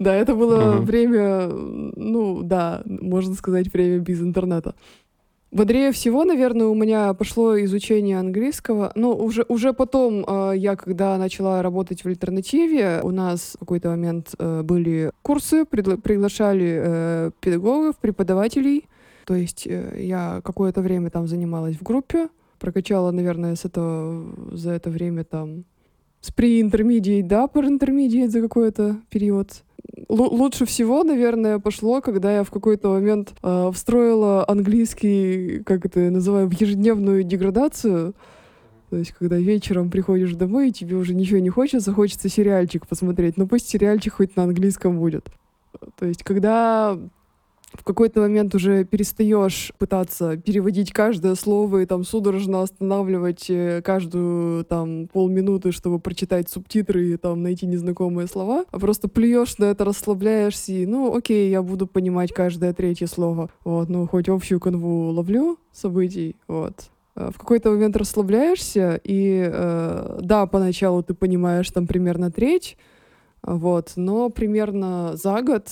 [0.00, 4.74] Да, это было время, ну да, можно сказать, время без интернета.
[5.50, 8.92] Бодрее всего, наверное, у меня пошло изучение английского.
[8.94, 13.88] Но уже, уже потом, э, я когда начала работать в альтернативе, у нас в какой-то
[13.88, 18.88] момент э, были курсы, предла- приглашали э, педагогов, преподавателей.
[19.24, 22.28] То есть э, я какое-то время там занималась в группе,
[22.58, 25.64] прокачала, наверное, с этого, за это время там
[26.20, 29.64] с pre-intermediate до upper intermediate за какой-то период.
[30.08, 36.00] Лу- лучше всего, наверное, пошло, когда я в какой-то момент э, встроила английский, как это
[36.10, 38.14] называю, в ежедневную деградацию.
[38.90, 43.36] То есть, когда вечером приходишь домой, и тебе уже ничего не хочется, хочется сериальчик посмотреть.
[43.36, 45.26] Но пусть сериальчик хоть на английском будет.
[45.98, 46.98] То есть, когда
[47.72, 54.64] в какой-то момент уже перестаешь пытаться переводить каждое слово и там судорожно останавливать э, каждую
[54.64, 59.84] там полминуты, чтобы прочитать субтитры и там найти незнакомые слова, а просто плюешь на это,
[59.84, 63.50] расслабляешься и, ну, окей, я буду понимать каждое третье слово.
[63.64, 66.90] Вот, ну, хоть общую канву ловлю событий, вот.
[67.16, 72.76] Э, В какой-то момент расслабляешься, и э, да, поначалу ты понимаешь там примерно треть,
[73.42, 75.68] вот, но примерно за год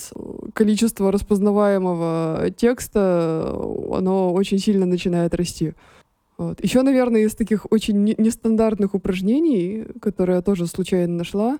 [0.53, 3.53] количество распознаваемого текста,
[3.91, 5.73] оно очень сильно начинает расти.
[6.37, 6.63] Вот.
[6.63, 11.59] Еще, наверное, из таких очень не- нестандартных упражнений, которые я тоже случайно нашла,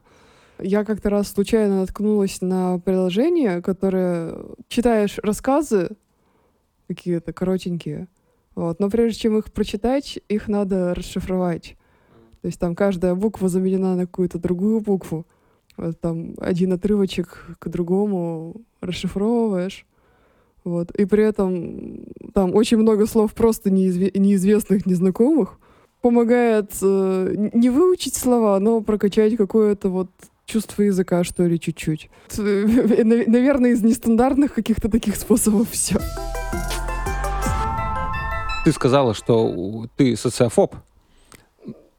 [0.60, 4.36] я как-то раз случайно наткнулась на приложение, которое
[4.70, 5.90] читаешь рассказы
[6.88, 8.08] какие-то коротенькие,
[8.56, 11.76] вот, но прежде чем их прочитать, их надо расшифровать.
[12.42, 15.26] То есть там каждая буква заменена на какую-то другую букву.
[15.78, 19.86] Вот там один отрывочек к другому расшифровываешь.
[20.64, 20.92] Вот.
[20.92, 25.60] И при этом там очень много слов просто неизве- неизвестных, незнакомых.
[26.02, 30.10] Помогает э, не выучить слова, но прокачать какое-то вот
[30.46, 32.10] чувство языка, что ли, чуть-чуть.
[32.38, 36.00] Нав- Наверное, из нестандартных каких-то таких способов все.
[38.66, 40.76] Ты сказала, что ты социофоб,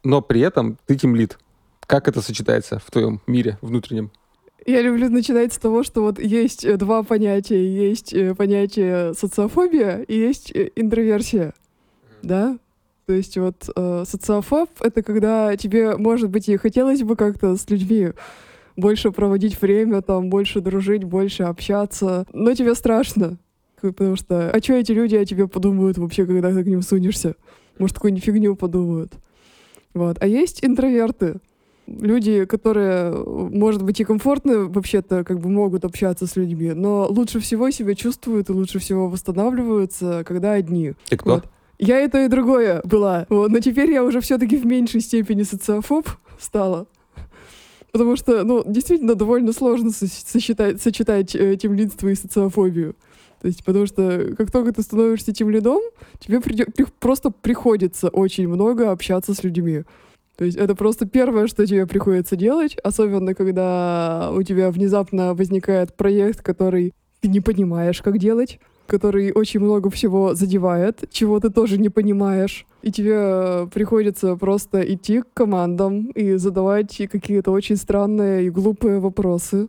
[0.04, 1.38] но при этом ты тимлит.
[1.89, 4.11] Как это сочетается в твоем мире внутреннем?
[4.66, 7.66] Я люблю начинать с того, что вот есть э, два понятия.
[7.66, 11.55] Есть э, понятие социофобия и есть э, интроверсия.
[12.22, 12.59] Да?
[13.07, 17.70] То есть вот э, социофоб— это когда тебе, может быть, и хотелось бы как-то с
[17.70, 18.11] людьми
[18.76, 23.39] больше проводить время, там, больше дружить, больше общаться, но тебе страшно.
[23.80, 27.34] Потому что, а что эти люди о тебе подумают вообще, когда ты к ним сунешься?
[27.78, 29.14] Может, какую-нибудь фигню подумают.
[29.95, 30.18] Вот.
[30.20, 31.41] А есть интроверты
[32.01, 37.41] люди, которые, может быть, и комфортно вообще-то как бы могут общаться с людьми, но лучше
[37.41, 40.95] всего себя чувствуют и лучше всего восстанавливаются, когда одни.
[41.09, 41.34] Ты кто?
[41.34, 41.45] Вот.
[41.78, 43.26] Я это и другое была.
[43.28, 43.51] Вот.
[43.51, 46.09] Но теперь я уже все-таки в меньшей степени социофоб
[46.39, 46.86] стала.
[47.93, 52.95] Потому что, ну, действительно, довольно сложно сочетать, сочетать э, темлидство и социофобию.
[53.41, 55.80] То есть, потому что как только ты становишься тем лидом,
[56.18, 59.84] тебе при, при, просто приходится очень много общаться с людьми.
[60.39, 65.97] То есть это просто первое, что тебе приходится делать, особенно когда у тебя внезапно возникает
[65.97, 71.76] проект, который ты не понимаешь, как делать, который очень много всего задевает, чего ты тоже
[71.76, 72.66] не понимаешь.
[72.82, 79.68] И тебе приходится просто идти к командам и задавать какие-то очень странные и глупые вопросы.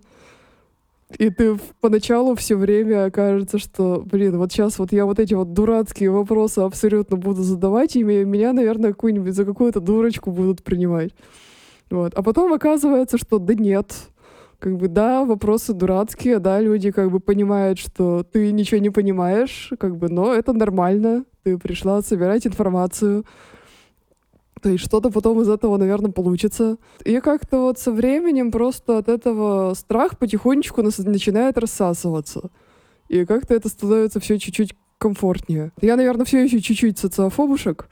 [1.17, 5.53] И ты поначалу все время кажется, что, блин, вот сейчас вот я вот эти вот
[5.53, 11.11] дурацкие вопросы абсолютно буду задавать, и меня, наверное, какую-нибудь за какую-то дурочку будут принимать.
[11.89, 12.13] Вот.
[12.13, 13.91] А потом оказывается, что да нет,
[14.59, 19.71] как бы да, вопросы дурацкие, да, люди как бы понимают, что ты ничего не понимаешь,
[19.79, 23.25] как бы, но это нормально, ты пришла собирать информацию,
[24.61, 26.77] то есть что-то потом из этого, наверное, получится.
[27.05, 32.49] И как-то вот со временем просто от этого страх потихонечку начинает рассасываться.
[33.07, 35.71] И как-то это становится все чуть-чуть комфортнее.
[35.81, 37.89] Я, наверное, все еще чуть-чуть социофобушек,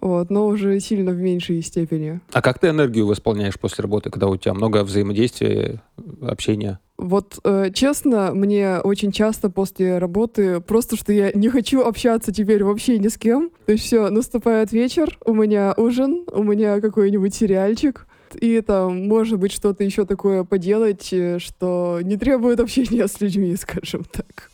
[0.00, 2.20] вот, но уже сильно в меньшей степени.
[2.32, 5.82] А как ты энергию восполняешь после работы, когда у тебя много взаимодействия,
[6.20, 6.80] общения?
[6.96, 12.62] Вот, э, честно, мне очень часто после работы просто, что я не хочу общаться теперь
[12.62, 13.50] вообще ни с кем.
[13.66, 18.06] То есть все, наступает вечер, у меня ужин, у меня какой-нибудь сериальчик,
[18.40, 23.56] и там, может быть, что-то еще такое поделать, э, что не требует общения с людьми,
[23.60, 24.50] скажем так.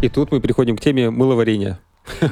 [0.00, 1.80] И тут мы переходим к теме мыловарения.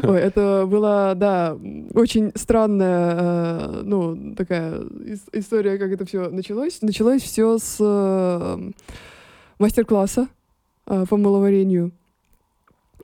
[0.04, 1.58] Ой, это была, да,
[1.94, 4.84] очень странная, э, ну, такая
[5.32, 6.80] история, как это все началось.
[6.80, 8.70] Началось все с э,
[9.58, 10.28] мастер-класса
[10.86, 11.90] э, по маловарению.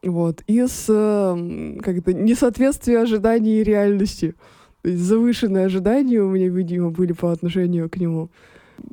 [0.01, 0.43] Вот.
[0.47, 4.37] И с, как это, несоответствия ожиданий и реальности.
[4.83, 8.31] То есть завышенные ожидания у меня, видимо, были по отношению к нему.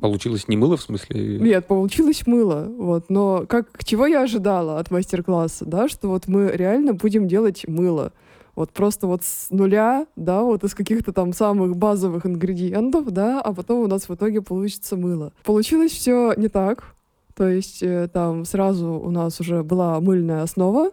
[0.00, 1.38] Получилось не мыло, в смысле?
[1.38, 2.66] Нет, получилось мыло.
[2.76, 3.10] Вот.
[3.10, 8.12] Но как, чего я ожидала от мастер-класса, да, что вот мы реально будем делать мыло.
[8.56, 13.52] Вот просто вот с нуля, да, вот из каких-то там самых базовых ингредиентов, да, а
[13.52, 15.32] потом у нас в итоге получится мыло.
[15.44, 16.94] Получилось все не так.
[17.34, 20.90] То есть э, там сразу у нас уже была мыльная основа,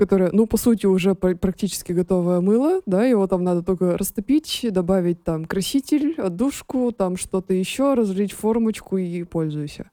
[0.00, 5.22] которое, ну, по сути, уже практически готовое мыло, да, его там надо только растопить, добавить
[5.22, 9.90] там краситель, отдушку, там что-то еще, разлить формочку и пользуйся.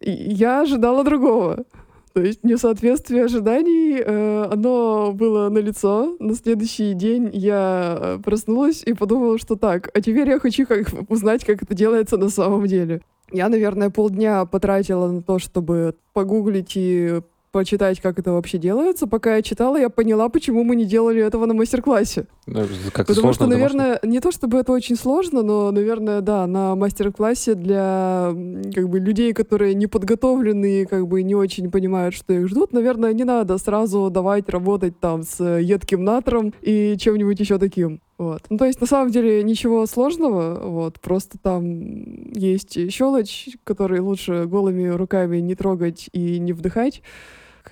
[0.00, 1.64] И я ожидала другого.
[2.12, 6.16] То есть несоответствие ожиданий, э, оно было на лицо.
[6.18, 10.88] На следующий день я э, проснулась и подумала, что так, а теперь я хочу как,
[11.08, 13.00] узнать, как это делается на самом деле.
[13.30, 17.20] Я, наверное, полдня потратила на то, чтобы погуглить и
[17.56, 19.06] почитать, как это вообще делается.
[19.06, 22.26] Пока я читала, я поняла, почему мы не делали этого на мастер-классе.
[22.46, 26.46] Ну, как Потому сложно, что, наверное, не то чтобы это очень сложно, но, наверное, да,
[26.46, 28.34] на мастер-классе для
[28.74, 32.74] как бы людей, которые не подготовлены и как бы не очень понимают, что их ждут,
[32.74, 38.02] наверное, не надо сразу давать работать там с едким натром и чем-нибудь еще таким.
[38.18, 38.42] Вот.
[38.48, 44.44] Ну, то есть, на самом деле, ничего сложного, вот, просто там есть щелочь, который лучше
[44.46, 47.02] голыми руками не трогать и не вдыхать,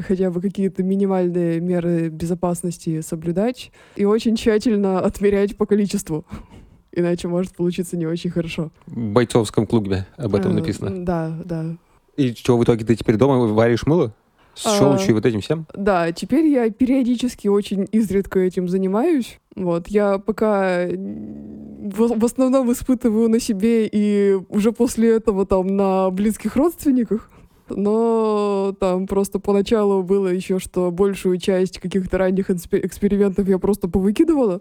[0.02, 6.24] хотя бы какие-то минимальные меры безопасности соблюдать и очень тщательно отмерять по количеству.
[6.92, 8.70] Иначе может получиться не очень хорошо.
[8.86, 11.04] В бойцовском клубе об этом а, написано.
[11.04, 11.76] Да, да.
[12.16, 14.14] И что, в итоге ты теперь дома варишь мыло?
[14.54, 15.66] С а, щелочью и вот этим всем?
[15.74, 19.40] Да, теперь я периодически очень изредка этим занимаюсь.
[19.56, 26.10] Вот, я пока в, в основном испытываю на себе и уже после этого там на
[26.10, 27.30] близких родственниках.
[27.68, 34.60] Но там просто поначалу было еще, что большую часть каких-то ранних экспериментов я просто повыкидывала.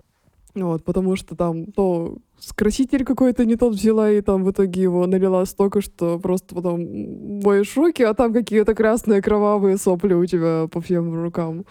[0.56, 5.08] Вот, потому что там то скраситель какой-то не тот взяла, и там в итоге его
[5.08, 10.68] налила столько, что просто потом бой шоке, а там какие-то красные кровавые сопли у тебя
[10.72, 11.66] по всем рукам.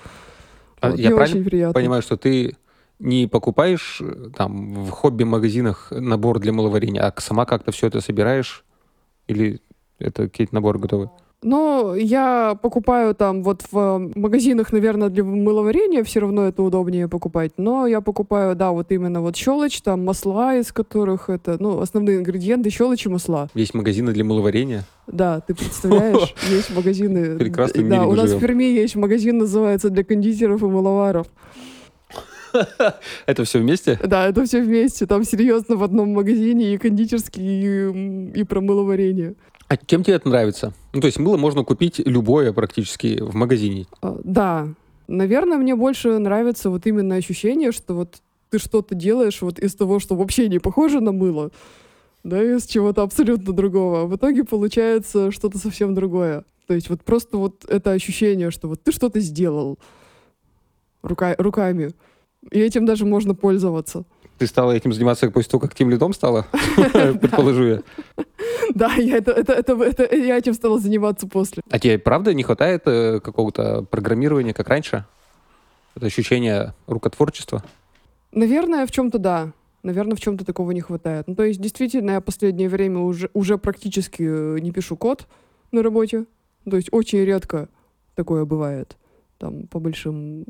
[0.81, 1.75] А вот, я правильно очень приятно.
[1.75, 2.57] понимаю, что ты
[2.99, 8.65] не покупаешь э, там в хобби-магазинах набор для маловарения, а сама как-то все это собираешь?
[9.29, 9.61] Или
[10.01, 11.11] это какие-то наборы готовы?
[11.43, 17.53] Ну, я покупаю там вот в магазинах, наверное, для мыловарения все равно это удобнее покупать.
[17.57, 22.19] Но я покупаю, да, вот именно вот щелочь, там масла, из которых это, ну, основные
[22.19, 23.49] ингредиенты щелочь и масла.
[23.55, 24.85] Есть магазины для мыловарения?
[25.09, 27.37] Да, ты представляешь, есть магазины.
[27.37, 31.27] Прекрасно Да, у нас в Перми есть магазин, называется для кондитеров и мыловаров.
[33.27, 33.99] Это все вместе?
[34.05, 35.07] Да, это все вместе.
[35.07, 39.35] Там серьезно в одном магазине и кондитерский, и, и про мыловарение.
[39.69, 40.75] А чем тебе это нравится?
[40.93, 43.87] Ну, то есть мыло можно купить любое практически в магазине.
[44.03, 44.69] А, да.
[45.09, 49.99] Наверное, мне больше нравится вот именно ощущение, что вот ты что-то делаешь вот из того,
[49.99, 51.51] что вообще не похоже на мыло,
[52.23, 54.03] да, из чего-то абсолютно другого.
[54.03, 56.45] А в итоге получается что-то совсем другое.
[56.67, 59.79] То есть вот просто вот это ощущение, что вот ты что-то сделал
[61.03, 61.93] рука, руками,
[62.51, 64.05] и этим даже можно пользоваться.
[64.39, 66.47] Ты стала этим заниматься после того, как тем лидом стала?
[67.21, 67.83] Предположу я.
[68.75, 71.63] Да, я, это, это, это, это, я этим стала заниматься после.
[71.71, 75.05] А тебе правда не хватает э, какого-то программирования, как раньше?
[75.95, 77.63] Это ощущение рукотворчества?
[78.33, 79.53] Наверное, в чем-то да.
[79.83, 81.29] Наверное, в чем-то такого не хватает.
[81.29, 85.27] Ну, то есть, действительно, я последнее время уже, уже практически э, не пишу код
[85.71, 86.25] на работе.
[86.69, 87.69] То есть, очень редко
[88.15, 88.97] такое бывает.
[89.39, 90.45] Там, по большим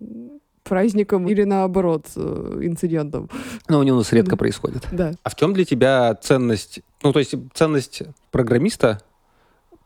[0.63, 3.29] праздникам или наоборот э, инцидентам.
[3.69, 4.87] Но они у нас редко происходят.
[4.93, 5.13] Да.
[5.23, 6.81] А в чем для тебя ценность?
[7.03, 9.03] Ну, то есть ценность программиста,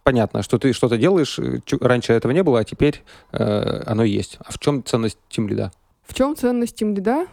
[0.02, 3.02] понятно, что ты что-то делаешь, э, раньше этого не было, а теперь
[3.32, 4.38] э, оно есть.
[4.44, 5.70] А в чем ценность Team Lead?
[6.06, 7.28] В чем ценность Team Lead?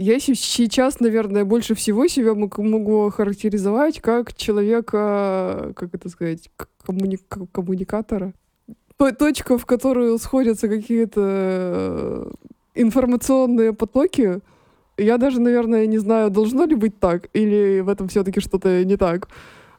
[0.00, 6.48] Я сейчас, наверное, больше всего себя могу охарактеризовать как человека, как это сказать,
[6.84, 7.18] коммуни
[7.50, 8.32] коммуникатора.
[9.18, 12.32] Точка, в которую сходятся какие-то
[12.80, 14.40] информационные потоки.
[14.96, 18.96] Я даже, наверное, не знаю, должно ли быть так, или в этом все-таки что-то не
[18.96, 19.28] так.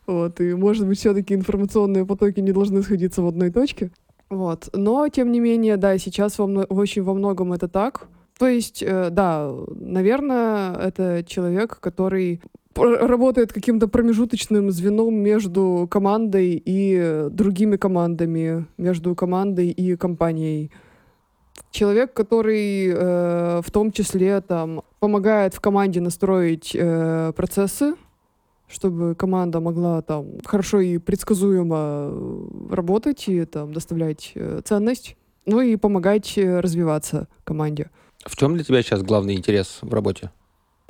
[0.08, 3.92] Вот, и, может быть, все-таки информационные потоки не должны сходиться в одной точке.
[4.30, 4.70] Вот.
[4.74, 8.08] Но, тем не менее, да, сейчас во очень во многом это так.
[8.38, 12.42] То есть, э, да, наверное, это человек, который
[12.76, 20.72] работает каким-то промежуточным звеном между командой и другими командами, между командой и компанией.
[21.72, 27.96] Человек, который э, в том числе там помогает в команде настроить э, процессы,
[28.68, 32.12] чтобы команда могла там хорошо и предсказуемо
[32.70, 35.16] работать и там доставлять э, ценность,
[35.46, 37.90] ну и помогать э, развиваться команде.
[38.26, 40.32] В чем для тебя сейчас главный интерес в работе?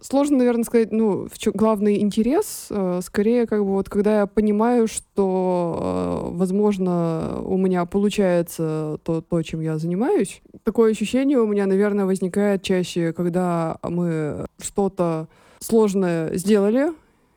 [0.02, 2.68] Сложно, наверное, сказать, ну, в чем главный интерес.
[2.70, 9.22] Э, скорее, как бы вот, когда я понимаю, что, э, возможно, у меня получается то,
[9.22, 10.42] то, чем я занимаюсь.
[10.64, 15.28] Такое ощущение у меня, наверное, возникает чаще, когда мы что-то
[15.60, 16.92] сложное сделали,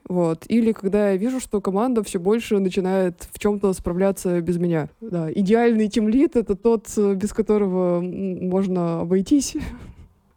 [0.09, 0.45] вот.
[0.49, 4.89] Или когда я вижу, что команда все больше начинает в чем-то справляться без меня.
[5.01, 5.33] Да.
[5.33, 9.57] Идеальный тимлит— это тот, без которого можно обойтись.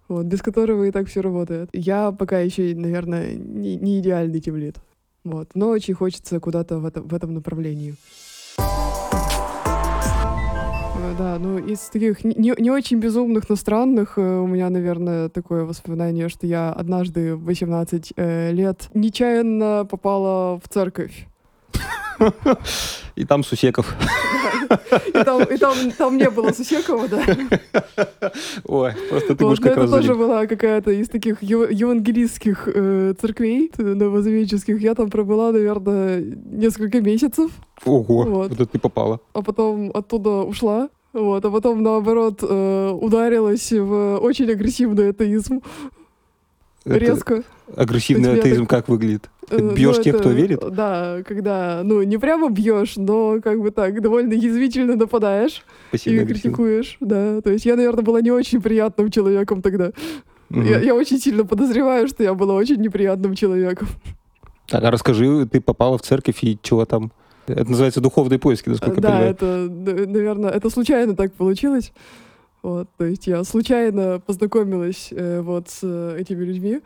[0.08, 1.70] Вот, без которого и так все работает.
[1.74, 4.78] Я пока еще, наверное, не, не идеальный тимлит.
[5.24, 5.50] Вот.
[5.56, 7.96] Но очень хочется куда-то в, это, в этом направлении.
[10.98, 15.30] Э, да, ну из таких не, не очень безумных, но странных э, у меня, наверное,
[15.30, 21.28] такое воспоминание, что я однажды в 18 э, лет нечаянно попала в церковь.
[23.16, 23.96] И там Сусеков.
[25.08, 27.24] И там, и там, там не было Сусекова, да.
[28.66, 34.82] Ой, просто ты будешь как Это тоже была какая-то из таких евангелистских э, церквей новозаветческих.
[34.82, 37.52] Я там пробыла, наверное, несколько месяцев.
[37.86, 38.50] Ого, вот.
[38.50, 39.20] вот это ты попала.
[39.34, 40.90] А потом оттуда ушла.
[41.14, 45.62] Вот, а потом, наоборот, э, ударилась в очень агрессивный атеизм.
[46.86, 47.44] Резко.
[47.76, 48.82] Агрессивный атеизм так...
[48.82, 49.30] как выглядит?
[49.50, 50.60] Э, бьешь ну, тех, это, кто верит?
[50.72, 56.98] Да, когда, ну, не прямо бьешь, но как бы так, довольно язвительно нападаешь и критикуешь.
[57.00, 59.92] Да, то есть я, наверное, была не очень приятным человеком тогда.
[60.52, 60.62] Угу.
[60.62, 63.88] Я, я очень сильно подозреваю, что я была очень неприятным человеком.
[64.68, 67.12] Так, а расскажи, ты попала в церковь и чего там?
[67.48, 69.70] Это называется духовные поиски, насколько да, я понимаю.
[69.70, 71.92] Да, это, наверное, это случайно так получилось.
[72.66, 76.82] Вот, то есть я случайно познакомилась э, вот с э, этими людьми.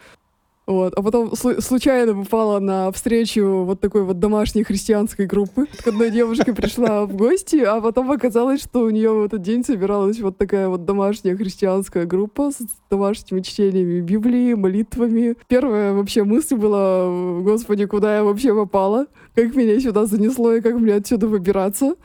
[0.68, 0.94] Вот.
[0.94, 5.68] А потом случайно попала на встречу вот такой вот домашней христианской группы.
[5.82, 9.64] К одной девушке пришла в гости, а потом оказалось, что у нее в этот день
[9.64, 12.58] собиралась вот такая вот домашняя христианская группа с
[12.90, 15.38] домашними чтениями Библии, молитвами.
[15.48, 17.08] Первая вообще мысль была,
[17.42, 19.08] господи, куда я вообще попала?
[19.34, 21.96] Как меня сюда занесло и как мне отсюда выбираться?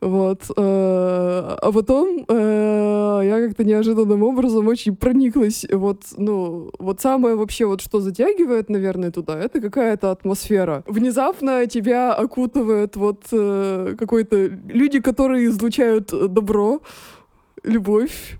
[0.00, 0.42] Вот.
[0.56, 5.66] Э, а потом э, я как-то неожиданным образом очень прониклась.
[5.72, 10.82] Вот, ну, вот самое вообще вот что затягивает, наверное, туда, это какая-то атмосфера.
[10.86, 14.46] Внезапно тебя окутывает вот э, какой-то...
[14.68, 16.80] Люди, которые излучают добро,
[17.64, 18.38] любовь,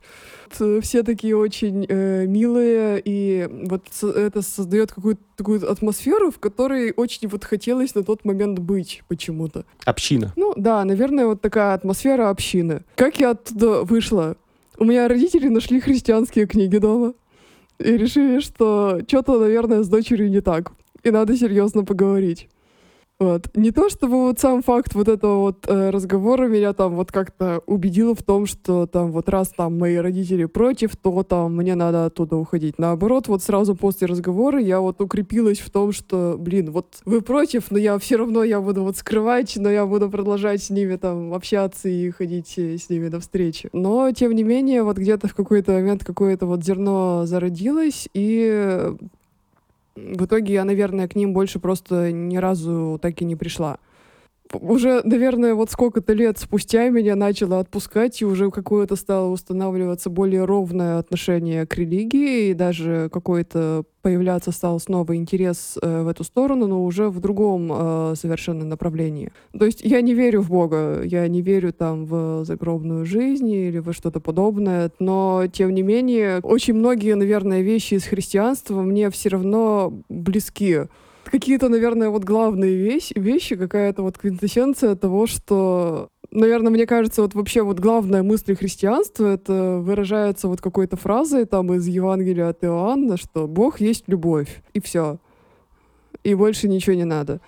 [0.55, 7.29] все такие очень э, милые, и вот это создает какую-то такую атмосферу, в которой очень
[7.29, 9.65] вот хотелось на тот момент быть почему-то.
[9.85, 10.33] Община.
[10.37, 12.83] Ну да, наверное, вот такая атмосфера общины.
[12.95, 14.37] Как я оттуда вышла?
[14.79, 17.15] У меня родители нашли христианские книги дома
[17.79, 20.73] и решили, что что-то, наверное, с дочерью не так,
[21.03, 22.49] и надо серьезно поговорить.
[23.19, 23.49] Вот.
[23.57, 27.63] Не то, чтобы вот сам факт вот этого вот э, разговора меня там вот как-то
[27.67, 32.07] убедил в том, что там вот раз там мои родители против, то там мне надо
[32.07, 32.79] оттуда уходить.
[32.79, 37.71] Наоборот, вот сразу после разговора я вот укрепилась в том, что, блин, вот вы против,
[37.71, 41.33] но я все равно я буду вот скрывать, но я буду продолжать с ними там
[41.33, 43.71] общаться и ходить э, с ними на встречи.
[43.73, 48.95] Но, тем не менее, вот где-то в какой-то момент какое-то вот зерно зародилось, и
[49.97, 53.79] в итоге я, наверное, к ним больше просто ни разу так и не пришла
[54.53, 60.45] уже, наверное, вот сколько-то лет спустя меня начало отпускать, и уже какое-то стало устанавливаться более
[60.45, 66.69] ровное отношение к религии, и даже какой-то появляться стал снова интерес э, в эту сторону,
[66.69, 69.33] но уже в другом э, совершенно направлении.
[69.59, 73.79] То есть я не верю в Бога, я не верю там в загробную жизнь или
[73.79, 79.31] во что-то подобное, но тем не менее очень многие, наверное, вещи из христианства мне все
[79.31, 80.83] равно близки
[81.31, 87.35] какие-то, наверное, вот главные вещи, вещи какая-то вот квинтэссенция того, что наверное, мне кажется, вот
[87.35, 93.17] вообще вот главная мысль христианства это выражается вот какой-то фразой там из Евангелия от Иоанна,
[93.17, 95.19] что Бог есть любовь, и все.
[96.25, 97.41] И больше ничего не надо.